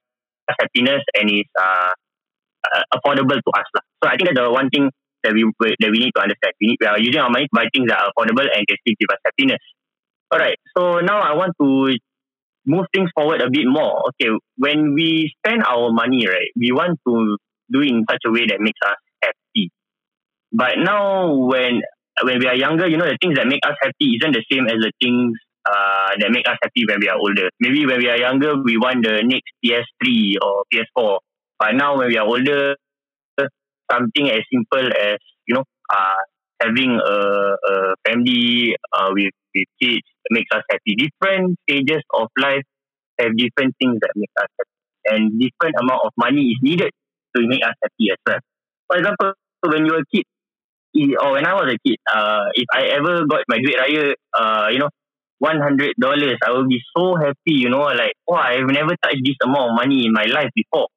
happiness 0.49 1.03
and 1.15 1.31
is 1.31 1.45
uh, 1.61 1.93
uh, 2.65 2.83
affordable 2.97 3.37
to 3.37 3.51
us 3.53 3.69
lah. 3.77 3.85
So 4.03 4.09
I 4.09 4.17
think 4.17 4.33
that's 4.33 4.41
the 4.41 4.51
one 4.51 4.71
thing 4.71 4.89
that 5.25 5.33
we 5.37 5.45
that 5.61 5.91
we 5.93 5.99
need 6.01 6.13
to 6.17 6.23
understand. 6.25 6.57
We, 6.61 6.73
need, 6.73 6.79
we 6.81 6.87
are 6.87 6.99
using 6.99 7.21
our 7.21 7.31
money 7.31 7.45
to 7.47 7.55
buy 7.55 7.69
things 7.69 7.89
that 7.93 8.01
are 8.01 8.11
affordable 8.17 8.49
and 8.49 8.65
can 8.65 8.77
still 8.81 8.97
give 8.97 9.13
us 9.13 9.21
happiness. 9.29 9.61
All 10.33 10.41
right. 10.41 10.57
So 10.73 11.05
now 11.05 11.21
I 11.21 11.37
want 11.37 11.53
to 11.61 12.01
move 12.65 12.87
things 12.95 13.11
forward 13.15 13.43
a 13.43 13.51
bit 13.51 13.69
more. 13.69 14.09
Okay, 14.09 14.33
when 14.57 14.95
we 14.95 15.31
spend 15.37 15.63
our 15.69 15.93
money, 15.93 16.25
right, 16.27 16.49
we 16.57 16.73
want 16.73 16.99
to 17.07 17.37
do 17.71 17.81
it 17.81 17.89
in 17.89 18.05
such 18.11 18.23
a 18.27 18.31
way 18.33 18.47
that 18.49 18.61
makes 18.61 18.81
us 18.87 18.97
happy. 19.23 19.71
But 20.53 20.79
now 20.79 21.35
when 21.35 21.83
when 22.23 22.39
we 22.39 22.47
are 22.47 22.57
younger, 22.57 22.87
you 22.89 22.97
know, 22.97 23.07
the 23.07 23.19
things 23.21 23.37
that 23.37 23.47
make 23.47 23.65
us 23.67 23.77
happy 23.83 24.17
isn't 24.21 24.33
the 24.33 24.45
same 24.51 24.67
as 24.69 24.79
the 24.81 24.93
things 25.01 25.37
uh, 25.65 26.11
that 26.19 26.31
make 26.31 26.47
us 26.49 26.59
happy 26.63 26.85
when 26.89 27.01
we 27.01 27.09
are 27.09 27.19
older. 27.19 27.49
Maybe 27.61 27.87
when 27.87 27.99
we 27.99 28.09
are 28.09 28.19
younger, 28.19 28.57
we 28.63 28.77
want 28.77 29.05
the 29.05 29.23
next 29.25 29.51
PS3 29.65 30.37
or 30.43 30.65
PS4. 30.73 31.19
But 31.59 31.75
now 31.75 31.99
when 31.99 32.09
we 32.09 32.19
are 32.19 32.27
older, 32.27 32.77
something 33.91 34.29
as 34.31 34.43
simple 34.53 34.87
as, 34.93 35.19
you 35.47 35.55
know, 35.55 35.65
uh, 35.93 36.21
having 36.61 36.99
a, 37.01 37.17
a 37.55 37.95
family 38.07 38.75
uh, 38.93 39.11
with, 39.13 39.33
with 39.55 39.69
kids 39.81 40.07
makes 40.31 40.51
us 40.55 40.63
happy. 40.71 40.97
Different 40.97 41.59
stages 41.69 42.03
of 42.15 42.29
life 42.39 42.63
have 43.21 43.37
different 43.37 43.75
things 43.81 43.99
that 44.01 44.13
make 44.17 44.31
us 44.41 44.49
happy. 44.59 44.71
And 45.05 45.41
different 45.41 45.77
amount 45.81 46.03
of 46.07 46.13
money 46.17 46.51
is 46.53 46.59
needed 46.63 46.93
to 47.37 47.47
make 47.49 47.63
us 47.65 47.75
happy 47.83 48.11
as 48.13 48.19
well. 48.27 48.41
For 48.89 48.97
example, 48.99 49.33
when 49.67 49.87
you're 49.87 50.01
a 50.01 50.07
kid, 50.13 50.25
or 51.23 51.33
when 51.33 51.47
I 51.47 51.55
was 51.55 51.73
a 51.73 51.79
kid, 51.89 51.99
uh, 52.13 52.45
if 52.55 52.67
I 52.73 52.83
ever 52.99 53.27
got 53.27 53.43
my 53.49 53.59
duit 53.59 53.77
raya, 53.81 54.15
uh, 54.35 54.69
you 54.71 54.79
know, 54.79 54.91
one 55.39 55.61
hundred 55.61 55.95
dollars, 56.01 56.39
I 56.47 56.51
will 56.53 56.69
be 56.69 56.81
so 56.97 57.17
happy, 57.17 57.57
you 57.65 57.69
know, 57.71 57.81
like, 57.81 58.15
oh, 58.29 58.35
I've 58.35 58.67
never 58.69 58.95
touched 59.03 59.25
this 59.25 59.37
amount 59.43 59.71
of 59.73 59.77
money 59.77 60.07
in 60.07 60.13
my 60.13 60.25
life 60.25 60.51
before. 60.55 60.89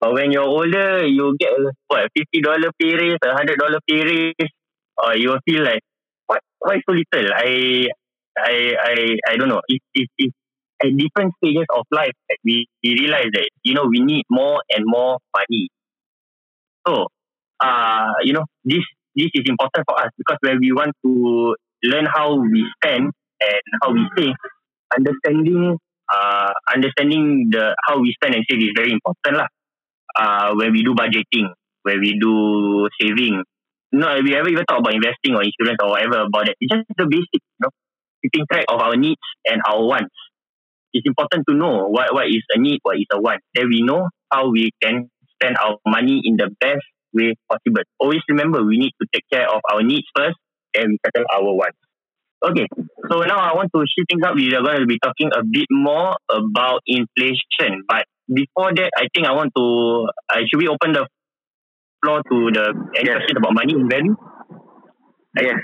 But 0.00 0.12
when 0.14 0.32
you're 0.32 0.42
older, 0.44 1.06
you 1.06 1.36
get 1.38 1.50
what 1.88 2.10
fifty 2.16 2.40
dollar 2.42 2.70
pay 2.80 2.94
raise, 2.94 3.18
a 3.24 3.32
hundred 3.34 3.58
dollar 3.58 3.78
pay 3.88 4.02
raise, 4.04 4.50
or 5.02 5.16
you 5.16 5.30
will 5.30 5.40
feel 5.48 5.64
like, 5.64 5.80
what? 6.26 6.40
Why 6.60 6.76
so 6.86 6.92
little? 6.92 7.32
I, 7.34 7.88
I, 8.38 8.72
I, 8.82 8.96
I 9.30 9.36
don't 9.36 9.48
know. 9.48 9.60
If, 9.68 9.80
if 9.94 10.32
at 10.82 10.90
different 10.96 11.32
stages 11.38 11.66
of 11.74 11.86
life, 11.90 12.12
we, 12.44 12.66
we 12.82 12.90
realize 12.98 13.30
that 13.32 13.48
you 13.62 13.74
know 13.74 13.86
we 13.88 14.00
need 14.00 14.24
more 14.30 14.60
and 14.70 14.84
more 14.86 15.18
money. 15.36 15.68
So, 16.86 17.08
uh, 17.60 18.12
you 18.22 18.32
know, 18.32 18.44
this 18.64 18.84
this 19.16 19.30
is 19.34 19.44
important 19.46 19.84
for 19.88 19.98
us 20.00 20.10
because 20.18 20.38
when 20.42 20.58
we 20.60 20.72
want 20.72 20.92
to 21.04 21.54
learn 21.84 22.06
how 22.06 22.36
we 22.36 22.64
spend 22.76 23.10
and 23.40 23.62
how 23.82 23.92
we 23.92 24.02
save, 24.16 24.34
understanding 24.96 25.78
uh, 26.12 26.52
understanding 26.74 27.48
the 27.50 27.74
how 27.86 28.00
we 28.00 28.12
spend 28.12 28.34
and 28.34 28.44
save 28.48 28.60
is 28.60 28.72
very 28.76 28.92
important 28.92 29.36
lah. 29.40 29.48
Uh, 30.14 30.54
when 30.54 30.72
we 30.72 30.82
do 30.84 30.94
budgeting, 30.94 31.50
when 31.82 31.98
we 32.00 32.18
do 32.20 32.88
saving, 33.00 33.42
no, 33.92 34.06
we 34.22 34.34
ever 34.34 34.48
even 34.48 34.64
talk 34.66 34.80
about 34.80 34.94
investing 34.94 35.34
or 35.34 35.42
insurance 35.42 35.78
or 35.82 35.90
whatever 35.90 36.26
about 36.26 36.48
it. 36.48 36.56
It's 36.60 36.70
just 36.72 36.86
the 36.98 37.06
basic, 37.06 37.42
you 37.42 37.60
know, 37.62 37.70
keeping 38.22 38.46
track 38.50 38.64
of 38.68 38.80
our 38.80 38.96
needs 38.96 39.22
and 39.46 39.60
our 39.66 39.82
wants. 39.82 40.14
It's 40.92 41.06
important 41.06 41.44
to 41.48 41.54
know 41.54 41.88
what 41.88 42.14
what 42.14 42.26
is 42.28 42.42
a 42.54 42.58
need, 42.60 42.80
what 42.82 42.96
is 42.96 43.06
a 43.12 43.20
want. 43.20 43.40
Then 43.54 43.68
we 43.68 43.82
know 43.82 44.08
how 44.30 44.50
we 44.50 44.70
can 44.82 45.10
spend 45.44 45.56
our 45.62 45.76
money 45.86 46.22
in 46.24 46.36
the 46.36 46.48
best 46.60 46.84
way 47.12 47.34
possible. 47.50 47.82
Always 48.00 48.20
remember, 48.28 48.64
we 48.64 48.78
need 48.78 48.92
to 49.00 49.06
take 49.12 49.24
care 49.32 49.48
of 49.48 49.60
our 49.72 49.82
needs 49.82 50.06
first, 50.16 50.36
and 50.74 50.98
settle 51.04 51.26
our 51.32 51.44
wants. 51.54 51.78
Okay, 52.44 52.66
so 53.10 53.20
now 53.22 53.38
I 53.38 53.54
want 53.54 53.70
to 53.74 53.80
shift 53.86 54.10
things 54.10 54.22
up. 54.26 54.34
We 54.34 54.52
are 54.54 54.62
going 54.62 54.80
to 54.80 54.86
be 54.86 54.98
talking 55.02 55.30
a 55.36 55.42
bit 55.44 55.66
more 55.70 56.16
about 56.30 56.80
inflation, 56.86 57.84
but 57.88 58.04
before 58.32 58.74
that, 58.74 58.90
I 58.96 59.08
think 59.14 59.26
I 59.26 59.32
want 59.32 59.52
to. 59.56 60.08
Uh, 60.28 60.40
should 60.48 60.58
we 60.60 60.68
open 60.68 60.92
the 60.92 61.06
floor 62.02 62.20
to 62.20 62.36
the 62.52 62.64
any 62.96 63.08
Yes. 63.08 63.16
question 63.18 63.36
about 63.38 63.54
money 63.54 63.72
and 63.74 63.88
value? 63.90 64.16
Yes. 65.40 65.58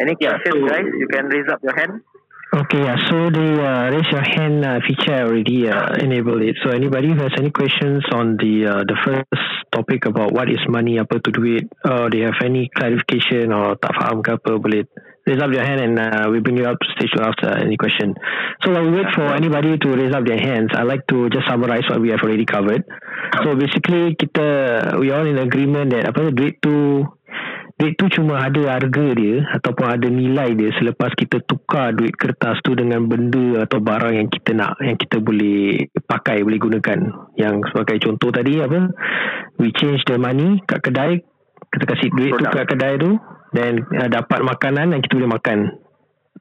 Any 0.00 0.14
Yeah, 0.20 0.36
questions, 0.36 0.60
so- 0.60 0.68
guys? 0.68 0.84
You 0.98 1.08
can 1.08 1.26
raise 1.28 1.48
up 1.48 1.60
your 1.62 1.76
hand. 1.76 2.02
Okay, 2.56 2.78
yeah. 2.88 2.96
So 3.10 3.28
the 3.28 3.48
uh, 3.60 3.90
raise 3.92 4.08
your 4.08 4.24
hand 4.24 4.64
uh, 4.64 4.80
feature 4.80 5.28
already 5.28 5.68
uh, 5.68 5.92
enabled 6.00 6.40
it. 6.40 6.56
So 6.64 6.70
anybody 6.70 7.08
who 7.08 7.20
has 7.20 7.32
any 7.36 7.50
questions 7.50 8.02
on 8.16 8.38
the 8.40 8.64
uh, 8.64 8.82
the 8.88 8.96
first 9.04 9.44
topic 9.70 10.06
about 10.06 10.32
what 10.32 10.48
is 10.48 10.64
money, 10.66 10.96
apa 10.96 11.20
tu 11.20 11.36
duit, 11.36 11.68
or 11.84 12.08
they 12.08 12.24
have 12.24 12.40
any 12.40 12.72
clarification 12.72 13.52
or 13.52 13.76
tak 13.76 13.92
faham 13.92 14.24
ke 14.24 14.40
apa, 14.40 14.56
boleh 14.56 14.88
raise 15.28 15.36
up 15.36 15.52
your 15.52 15.68
hand 15.68 15.84
and 15.84 16.00
uh, 16.00 16.32
we 16.32 16.40
bring 16.40 16.56
you 16.56 16.64
up 16.64 16.80
to 16.80 16.88
stage 16.96 17.12
to 17.12 17.28
ask 17.28 17.36
uh, 17.44 17.60
any 17.60 17.76
question. 17.76 18.16
So 18.64 18.72
while 18.72 18.88
we 18.88 19.04
wait 19.04 19.12
for 19.12 19.36
anybody 19.36 19.76
to 19.76 19.88
raise 19.92 20.16
up 20.16 20.24
their 20.24 20.40
hands, 20.40 20.72
I 20.72 20.88
like 20.88 21.04
to 21.12 21.28
just 21.28 21.44
summarize 21.44 21.84
what 21.92 22.00
we 22.00 22.08
have 22.08 22.24
already 22.24 22.48
covered. 22.48 22.88
So 23.44 23.52
basically 23.52 24.16
kita 24.16 24.96
we 24.96 25.12
all 25.12 25.28
in 25.28 25.36
agreement 25.36 25.92
that 25.92 26.08
apa 26.08 26.32
duit 26.32 26.56
tu 26.64 27.04
duit 27.76 27.92
tu 28.00 28.08
cuma 28.08 28.40
ada 28.40 28.72
harga 28.72 29.06
dia 29.12 29.44
ataupun 29.52 29.84
ada 29.84 30.08
nilai 30.08 30.56
dia 30.56 30.72
selepas 30.80 31.12
kita 31.12 31.44
tukar 31.44 31.92
duit 31.92 32.16
kertas 32.16 32.56
tu 32.64 32.72
dengan 32.72 33.04
benda 33.04 33.68
atau 33.68 33.84
barang 33.84 34.16
yang 34.16 34.28
kita 34.32 34.56
nak 34.56 34.80
yang 34.80 34.96
kita 34.96 35.20
boleh 35.20 35.84
pakai 36.08 36.40
boleh 36.40 36.56
gunakan. 36.56 36.98
Yang 37.36 37.68
sebagai 37.68 37.96
contoh 38.00 38.32
tadi 38.32 38.64
apa? 38.64 38.80
We 39.60 39.76
change 39.76 40.00
the 40.08 40.16
money 40.16 40.64
kat 40.64 40.88
kedai 40.88 41.20
kita 41.68 41.84
kasih 41.84 42.08
duit 42.16 42.32
tu 42.32 42.44
kat 42.48 42.64
kedai 42.64 42.96
tu 42.96 43.12
dan 43.52 43.84
uh, 43.92 44.08
dapat 44.08 44.40
makanan 44.40 44.96
dan 44.96 44.98
kita 45.04 45.20
boleh 45.20 45.32
makan. 45.36 45.58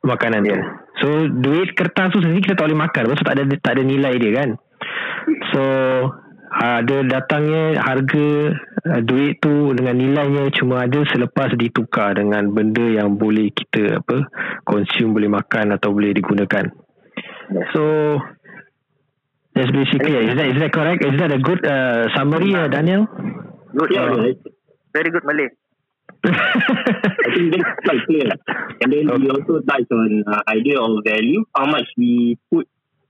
Makanan 0.08 0.40
tu. 0.40 0.50
Yeah. 0.56 0.64
so 1.04 1.08
duit 1.28 1.76
kertas 1.76 2.16
tu 2.16 2.24
sendiri 2.24 2.48
kita 2.48 2.56
tak 2.56 2.72
boleh 2.72 2.80
makan 2.80 3.12
sebab 3.12 3.26
tak 3.28 3.36
ada 3.36 3.44
tak 3.60 3.74
ada 3.76 3.84
nilai 3.84 4.16
dia 4.16 4.32
kan. 4.40 4.50
So 5.52 5.62
ada 6.56 7.04
datangnya 7.04 7.84
harga 7.84 8.56
uh, 8.88 9.02
duit 9.04 9.44
tu 9.44 9.76
dengan 9.76 10.00
nilainya 10.00 10.48
cuma 10.56 10.88
ada 10.88 11.04
selepas 11.12 11.52
ditukar 11.60 12.16
dengan 12.16 12.48
benda 12.56 12.84
yang 12.84 13.20
boleh 13.20 13.52
kita 13.52 14.00
apa 14.00 14.24
consume 14.64 15.20
boleh 15.20 15.32
makan 15.36 15.76
atau 15.76 15.92
boleh 15.92 16.16
digunakan. 16.16 16.72
So 17.76 17.84
that's 19.52 19.72
basically 19.76 20.16
is 20.16 20.34
that 20.40 20.48
is 20.48 20.58
that 20.64 20.72
correct? 20.72 21.04
Is 21.04 21.20
that 21.20 21.32
a 21.36 21.42
good 21.44 21.60
uh, 21.68 22.08
summary, 22.16 22.56
uh, 22.56 22.72
Daniel? 22.72 23.04
Good. 23.76 23.92
Yeah, 23.92 24.16
uh. 24.16 24.32
Very 24.96 25.12
good 25.12 25.28
Malay. 25.28 25.52
I 26.26 27.30
think 27.36 27.52
that's 27.52 27.68
quite 27.84 28.02
clear. 28.08 28.32
And 28.82 28.90
then 28.90 29.12
we 29.12 29.28
also 29.28 29.60
touch 29.68 29.86
on 29.92 30.24
uh, 30.24 30.42
idea 30.48 30.80
of 30.80 31.04
value, 31.04 31.44
how 31.52 31.68
much 31.68 31.86
we 32.00 32.40
put 32.50 32.66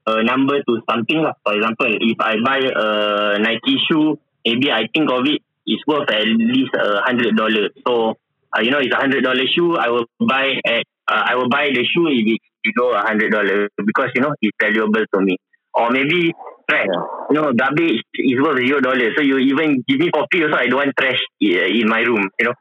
a 0.07 0.23
number 0.23 0.61
to 0.63 0.81
something. 0.89 1.21
lah. 1.21 1.33
For 1.43 1.55
example, 1.55 1.91
if 1.99 2.17
I 2.19 2.35
buy 2.43 2.59
a 2.61 3.39
Nike 3.39 3.77
shoe, 3.87 4.19
maybe 4.45 4.71
I 4.71 4.87
think 4.93 5.09
of 5.11 5.25
it 5.25 5.41
is 5.67 5.81
worth 5.87 6.09
at 6.11 6.25
least 6.25 6.73
a 6.75 7.01
hundred 7.01 7.35
dollars. 7.35 7.71
So, 7.87 8.15
uh, 8.55 8.61
you 8.61 8.71
know, 8.71 8.79
it's 8.79 8.93
a 8.93 8.99
hundred 8.99 9.23
dollar 9.23 9.45
shoe. 9.47 9.75
I 9.77 9.89
will 9.89 10.05
buy 10.19 10.61
at 10.65 10.85
uh, 11.07 11.23
I 11.25 11.35
will 11.35 11.49
buy 11.49 11.69
the 11.73 11.83
shoe 11.85 12.07
if 12.09 12.37
it's 12.37 12.45
below 12.63 12.93
a 12.93 13.01
hundred 13.01 13.31
dollars 13.31 13.69
because 13.77 14.09
you 14.15 14.21
know 14.21 14.33
it's 14.41 14.57
valuable 14.61 15.05
to 15.13 15.19
me. 15.21 15.37
Or 15.73 15.91
maybe 15.91 16.31
trash. 16.69 16.87
You 17.29 17.35
know, 17.35 17.51
garbage 17.51 17.99
is 18.15 18.39
worth 18.41 18.65
zero 18.65 18.79
dollars. 18.79 19.13
So 19.17 19.23
you 19.23 19.37
even 19.39 19.83
give 19.87 19.99
me 19.99 20.09
coffee 20.09 20.43
also. 20.43 20.55
I 20.55 20.67
don't 20.67 20.79
want 20.79 20.93
trash 20.97 21.19
in 21.41 21.89
my 21.89 21.99
room. 22.01 22.29
You 22.39 22.45
know 22.47 22.53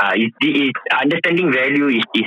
uh, 0.00 0.12
it, 0.14 0.32
it, 0.40 0.76
understanding 1.00 1.52
value 1.52 1.88
is, 1.88 2.04
is 2.14 2.24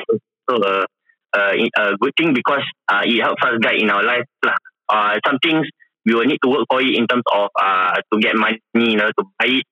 also 0.47 0.63
a, 0.63 0.85
a, 1.35 1.69
a 1.77 1.97
good 1.97 2.13
thing 2.17 2.33
because 2.33 2.63
uh, 2.87 3.01
it 3.03 3.21
helps 3.21 3.41
us 3.43 3.57
guide 3.61 3.81
in 3.81 3.89
our 3.89 4.03
life. 4.03 4.25
lah. 4.43 4.55
Uh, 4.89 5.17
some 5.25 5.37
things 5.41 5.67
we 6.05 6.13
will 6.13 6.25
need 6.25 6.39
to 6.43 6.49
work 6.49 6.65
for 6.69 6.81
it 6.81 6.93
in 6.95 7.07
terms 7.07 7.23
of 7.33 7.49
uh, 7.59 7.95
to 8.11 8.19
get 8.19 8.35
money, 8.35 8.59
you 8.75 8.97
know, 8.97 9.07
to 9.07 9.23
buy 9.39 9.47
it. 9.47 9.65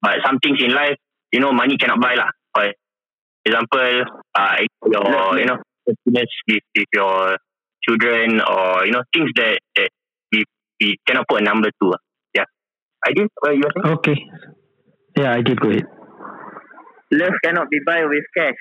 But 0.00 0.20
some 0.24 0.38
things 0.38 0.58
in 0.62 0.70
life, 0.72 0.96
you 1.32 1.40
know, 1.40 1.52
money 1.52 1.76
cannot 1.76 2.00
buy 2.00 2.14
lah. 2.14 2.30
For 2.54 2.70
example, 3.44 4.04
uh, 4.34 4.56
your, 4.86 5.38
you 5.38 5.46
know, 5.46 5.58
happiness 5.88 6.30
with, 6.46 6.62
with 6.76 6.88
your 6.92 7.36
children 7.82 8.40
or, 8.40 8.84
you 8.86 8.92
know, 8.92 9.02
things 9.14 9.30
that, 9.36 9.58
that 9.76 9.88
we, 10.32 10.44
we 10.80 10.96
cannot 11.06 11.26
put 11.28 11.40
a 11.40 11.44
number 11.44 11.70
to. 11.70 11.86
ah. 11.94 12.00
Yeah. 12.34 12.44
I 13.04 13.12
did 13.12 13.28
what 13.40 13.54
you 13.56 13.62
were 13.64 13.72
saying? 13.82 13.96
okay. 13.98 14.16
Yeah, 15.16 15.32
I 15.34 15.42
did 15.42 15.58
go 15.58 15.70
ahead. 15.70 15.86
Love 17.10 17.32
cannot 17.42 17.70
be 17.70 17.80
buy 17.84 18.04
with 18.04 18.24
cash. 18.36 18.54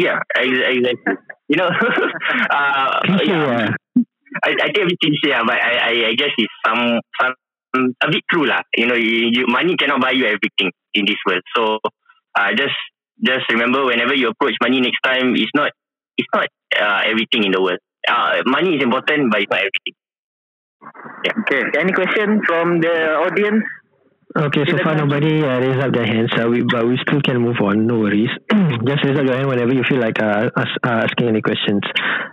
Yeah, 0.00 0.18
ex- 0.36 0.66
exactly. 0.76 1.14
You 1.48 1.56
know, 1.60 1.68
uh, 2.56 3.00
yeah, 3.24 3.68
uh, 3.68 4.02
I, 4.44 4.50
I 4.64 4.66
think 4.72 4.84
a 4.84 4.90
bit 4.90 4.98
cliche, 5.02 5.32
ah, 5.34 5.42
but 5.44 5.58
I, 5.60 5.72
I, 5.90 5.92
I 6.10 6.14
guess 6.14 6.32
it's 6.38 6.56
some, 6.64 7.00
some 7.20 7.34
a 8.00 8.08
bit 8.10 8.24
true 8.30 8.46
lah. 8.46 8.62
You 8.76 8.86
know, 8.86 8.94
you, 8.94 9.28
you, 9.34 9.44
money 9.48 9.76
cannot 9.76 10.00
buy 10.00 10.12
you 10.12 10.24
everything 10.24 10.72
in 10.94 11.04
this 11.04 11.20
world. 11.26 11.42
So, 11.54 11.78
uh, 12.38 12.50
just 12.56 12.78
just 13.22 13.44
remember, 13.50 13.84
whenever 13.84 14.14
you 14.14 14.28
approach 14.28 14.54
money 14.62 14.80
next 14.80 15.00
time, 15.04 15.34
it's 15.36 15.52
not 15.54 15.72
it's 16.16 16.28
not 16.34 16.48
uh, 16.80 17.02
everything 17.04 17.44
in 17.44 17.52
the 17.52 17.60
world. 17.60 17.80
Uh, 18.08 18.40
money 18.46 18.76
is 18.76 18.82
important, 18.82 19.30
but 19.30 19.42
it's 19.42 19.50
not 19.50 19.60
everything. 19.60 19.96
Okay. 21.42 21.62
Any 21.78 21.92
question 21.92 22.40
from 22.46 22.80
the 22.80 22.94
audience? 23.26 23.64
Okay, 24.30 24.62
so 24.70 24.78
far 24.78 24.94
nobody 24.94 25.42
uh, 25.42 25.58
raised 25.58 25.82
up 25.82 25.90
their 25.90 26.06
hands, 26.06 26.30
uh, 26.38 26.46
we, 26.46 26.62
but 26.62 26.86
we 26.86 26.94
still 27.02 27.18
can 27.20 27.42
move 27.42 27.58
on. 27.66 27.84
No 27.90 27.98
worries. 27.98 28.30
just 28.86 29.02
raise 29.02 29.18
up 29.18 29.26
your 29.26 29.34
hand 29.34 29.50
whenever 29.50 29.74
you 29.74 29.82
feel 29.82 29.98
like 29.98 30.22
uh, 30.22 30.46
ask, 30.54 30.70
uh, 30.86 31.02
asking 31.02 31.34
any 31.34 31.42
questions. 31.42 31.82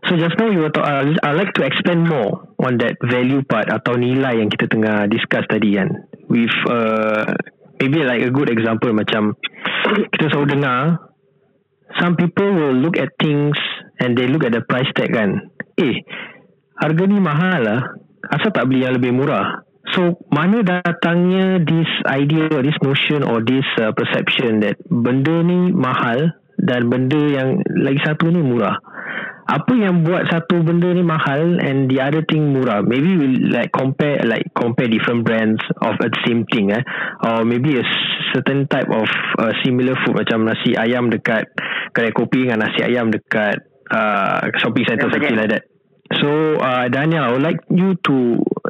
So 0.06 0.16
just 0.16 0.38
now 0.38 0.46
you 0.52 0.60
were 0.60 0.70
talk, 0.70 0.86
uh, 0.86 1.10
I'd 1.26 1.34
like 1.34 1.58
to 1.58 1.66
expand 1.66 2.08
more 2.08 2.54
on 2.62 2.78
that 2.86 3.02
value 3.02 3.42
part 3.50 3.74
atau 3.74 3.98
nilai 3.98 4.38
yang 4.38 4.54
kita 4.54 4.70
tengah 4.70 5.10
discuss 5.10 5.50
tadi 5.50 5.74
kan. 5.74 6.06
With 6.30 6.54
uh, 6.70 7.34
maybe 7.82 8.06
like 8.06 8.22
a 8.22 8.30
good 8.30 8.54
example 8.54 8.94
macam 8.94 9.34
kita 10.14 10.30
selalu 10.30 10.54
dengar 10.54 11.02
some 11.98 12.14
people 12.14 12.46
will 12.46 12.78
look 12.78 12.94
at 13.02 13.10
things 13.18 13.58
and 13.98 14.14
they 14.14 14.30
look 14.30 14.46
at 14.46 14.54
the 14.54 14.62
price 14.62 14.90
tag 14.94 15.18
kan. 15.18 15.50
Eh, 15.82 15.98
harga 16.78 17.04
ni 17.10 17.18
mahal 17.18 17.58
lah. 17.66 17.82
Asal 18.30 18.54
tak 18.54 18.70
beli 18.70 18.86
yang 18.86 18.94
lebih 19.02 19.18
murah? 19.18 19.67
So 19.96 20.20
mana 20.34 20.64
datangnya 20.66 21.64
this 21.64 21.88
idea 22.10 22.52
or 22.52 22.62
this 22.64 22.76
notion 22.84 23.24
or 23.24 23.40
this 23.40 23.64
uh, 23.80 23.96
perception 23.96 24.60
that 24.60 24.76
benda 24.90 25.44
ni 25.46 25.72
mahal 25.72 26.36
dan 26.60 26.92
benda 26.92 27.22
yang 27.22 27.64
lagi 27.80 28.02
satu 28.04 28.28
ni 28.28 28.44
murah. 28.44 28.76
Apa 29.48 29.80
yang 29.80 30.04
buat 30.04 30.28
satu 30.28 30.60
benda 30.60 30.92
ni 30.92 31.08
mahal 31.08 31.56
and 31.64 31.88
the 31.88 32.04
other 32.04 32.20
thing 32.28 32.52
murah? 32.52 32.84
Maybe 32.84 33.16
we 33.16 33.48
like 33.48 33.72
compare 33.72 34.20
like 34.28 34.52
compare 34.52 34.92
different 34.92 35.24
brands 35.24 35.64
of 35.80 35.96
a 36.04 36.10
same 36.28 36.44
thing 36.52 36.76
eh 36.76 36.84
or 37.24 37.48
maybe 37.48 37.80
a 37.80 37.86
certain 38.36 38.68
type 38.68 38.92
of 38.92 39.08
uh, 39.40 39.56
similar 39.64 39.96
food 40.04 40.20
macam 40.20 40.44
nasi 40.44 40.76
ayam 40.76 41.08
dekat 41.08 41.48
kedai 41.96 42.12
kopi 42.12 42.44
dengan 42.44 42.68
nasi 42.68 42.84
ayam 42.84 43.08
dekat 43.08 43.64
uh, 43.88 44.52
shopping 44.60 44.84
center 44.84 45.08
Yang 45.08 45.16
something 45.16 45.40
like 45.40 45.52
that. 45.56 45.64
So 46.20 46.30
uh, 46.60 46.88
Daniel, 46.88 47.24
I 47.24 47.32
would 47.36 47.44
like 47.44 47.60
you 47.68 47.96
to 48.08 48.16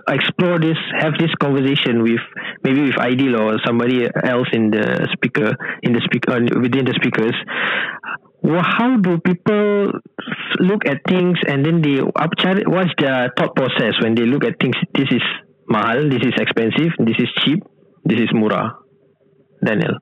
explore 0.10 0.60
this, 0.60 0.78
have 1.00 1.14
this 1.20 1.34
conversation 1.42 2.04
with 2.04 2.22
maybe 2.64 2.82
with 2.82 2.98
Ideal 2.98 3.42
or 3.42 3.60
somebody 3.66 4.06
else 4.24 4.48
in 4.54 4.72
the 4.72 5.08
speaker, 5.14 5.56
in 5.84 5.94
the 5.94 6.02
speaker, 6.06 6.34
uh, 6.34 6.62
within 6.62 6.86
the 6.86 6.94
speakers. 6.96 7.36
Well, 8.42 8.64
how 8.64 8.98
do 8.98 9.20
people 9.20 9.92
look 10.60 10.86
at 10.88 11.02
things 11.08 11.38
and 11.48 11.66
then 11.66 11.82
they 11.82 12.00
up 12.00 12.32
what's 12.68 12.92
their 13.00 13.32
thought 13.38 13.56
process 13.56 13.94
when 14.02 14.16
they 14.16 14.26
look 14.26 14.44
at 14.46 14.56
things? 14.62 14.76
This 14.94 15.10
is 15.12 15.22
mahal, 15.68 16.10
this 16.10 16.22
is 16.22 16.34
expensive, 16.40 16.94
this 17.00 17.18
is 17.18 17.30
cheap, 17.44 17.64
this 18.06 18.20
is 18.20 18.30
murah. 18.34 18.72
Daniel. 19.66 19.98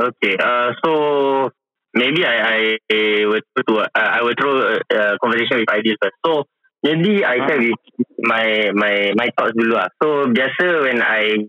Okay. 0.00 0.36
Uh, 0.42 0.72
so 0.84 1.50
maybe 1.94 2.24
I 2.24 2.78
I, 2.90 3.26
would 3.26 3.42
uh, 3.68 3.86
I 3.94 4.22
will 4.22 4.34
throw 4.38 4.56
a, 4.60 4.78
a 4.94 5.18
conversation 5.18 5.58
with 5.58 5.70
ideas 5.70 5.96
first. 6.02 6.14
So 6.26 6.44
maybe 6.82 7.24
I 7.24 7.42
share 7.46 7.60
with 7.60 7.80
my 8.24 8.72
my 8.74 9.12
my 9.16 9.28
thoughts 9.36 9.56
dulu 9.56 9.76
lah. 9.76 9.88
So 10.00 10.28
biasa 10.28 10.64
when 10.84 10.98
I 11.00 11.48